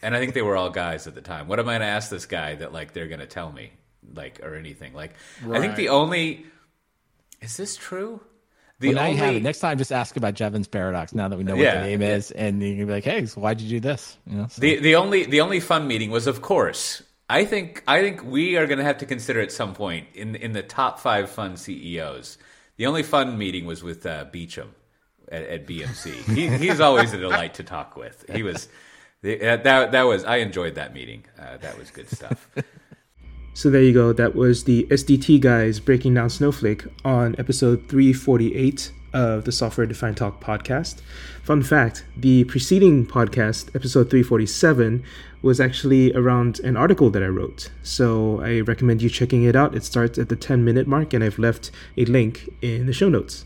and 0.02 0.16
I 0.16 0.20
think 0.20 0.34
they 0.34 0.42
were 0.42 0.56
all 0.56 0.70
guys 0.70 1.06
at 1.08 1.16
the 1.16 1.22
time. 1.22 1.48
What 1.48 1.60
am 1.60 1.68
I 1.68 1.74
going 1.74 1.82
to 1.82 1.88
ask 1.88 2.10
this 2.10 2.26
guy 2.26 2.56
that 2.56 2.72
like 2.72 2.94
they're 2.94 3.08
going 3.08 3.20
to 3.20 3.28
tell 3.28 3.52
me, 3.52 3.72
like 4.14 4.40
or 4.42 4.56
anything? 4.56 4.94
Like 4.94 5.16
I 5.52 5.60
think 5.60 5.76
the 5.76 5.90
only 5.90 6.46
is 7.42 7.58
this 7.58 7.76
true? 7.76 8.22
The 8.84 8.90
Well, 8.90 8.96
now 8.96 9.02
only 9.04 9.16
you 9.18 9.24
have 9.24 9.36
it. 9.36 9.44
Next 9.44 9.60
time, 9.60 9.78
just 9.78 9.92
ask 9.92 10.16
about 10.18 10.34
Jevons 10.34 10.68
paradox. 10.68 11.14
Now 11.14 11.28
that 11.30 11.38
we 11.38 11.44
know 11.44 11.56
what 11.56 11.64
Yeah, 11.64 11.82
the 11.82 11.88
name 11.88 12.02
yeah. 12.02 12.16
is, 12.16 12.32
and 12.32 12.62
you 12.62 12.76
can 12.76 12.88
be 12.88 12.92
like, 12.94 13.04
"Hey, 13.04 13.26
so 13.26 13.40
why'd 13.42 13.62
you 13.62 13.70
do 13.70 13.80
this?" 13.80 14.18
You 14.28 14.38
know. 14.38 14.48
So, 14.50 14.62
the 14.62 14.78
the 14.80 14.96
only 14.96 15.26
the 15.26 15.42
only 15.42 15.60
fun 15.60 15.88
meeting 15.88 16.12
was, 16.12 16.28
of 16.28 16.42
course. 16.42 17.02
I 17.30 17.46
think 17.46 17.84
I 17.88 18.02
think 18.02 18.24
we 18.24 18.58
are 18.58 18.68
going 18.68 18.80
to 18.80 18.84
have 18.84 18.98
to 19.00 19.06
consider 19.06 19.40
at 19.42 19.52
some 19.52 19.74
point 19.74 20.08
in 20.14 20.36
in 20.36 20.52
the 20.54 20.62
top 20.64 21.00
five 21.00 21.30
fun 21.30 21.56
CEOs. 21.58 22.38
The 22.78 22.86
only 22.86 23.04
fun 23.04 23.38
meeting 23.38 23.66
was 23.66 23.84
with 23.84 24.06
uh, 24.06 24.26
Beauchamp 24.26 24.76
at, 25.32 25.44
at 25.44 25.68
BMC. 25.68 26.12
He, 26.36 26.48
he's 26.58 26.80
always 26.80 27.14
a 27.14 27.18
delight 27.18 27.54
to 27.56 27.64
talk 27.64 27.96
with. 27.96 28.26
He 28.34 28.44
was 28.44 28.68
uh, 29.24 29.30
that 29.64 29.92
that 29.94 30.04
was 30.04 30.26
I 30.26 30.38
enjoyed 30.38 30.76
that 30.76 30.94
meeting. 30.94 31.24
Uh, 31.40 31.58
that 31.58 31.78
was 31.78 31.90
good 31.92 32.10
stuff. 32.10 32.50
So 33.56 33.70
there 33.70 33.84
you 33.84 33.94
go. 33.94 34.12
That 34.14 34.34
was 34.34 34.64
the 34.64 34.88
SDT 34.90 35.40
guys 35.40 35.80
breaking 35.80 36.16
down 36.16 36.32
Snowflake 36.32 36.86
on 37.06 37.36
episode 37.38 37.88
348 37.88 38.92
of 39.14 39.46
the 39.46 39.52
Software 39.52 39.86
Defined 39.86 40.18
Talk 40.18 40.42
podcast. 40.44 41.02
Fun 41.44 41.62
fact 41.62 42.04
the 42.18 42.46
preceding 42.46 43.06
podcast, 43.06 43.70
episode 43.76 44.10
347, 44.10 45.04
was 45.44 45.62
actually 45.62 46.12
around 46.14 46.62
an 46.62 46.76
article 46.76 47.12
that 47.12 47.22
I 47.22 47.28
wrote. 47.28 47.70
So 47.84 48.42
I 48.42 48.62
recommend 48.62 49.04
you 49.04 49.10
checking 49.10 49.44
it 49.44 49.56
out. 49.56 49.76
It 49.76 49.84
starts 49.84 50.18
at 50.18 50.30
the 50.30 50.36
10 50.36 50.66
minute 50.66 50.88
mark, 50.88 51.14
and 51.14 51.24
I've 51.24 51.38
left 51.38 51.70
a 51.96 52.06
link 52.06 52.50
in 52.62 52.88
the 52.88 52.94
show 52.94 53.08
notes. 53.08 53.46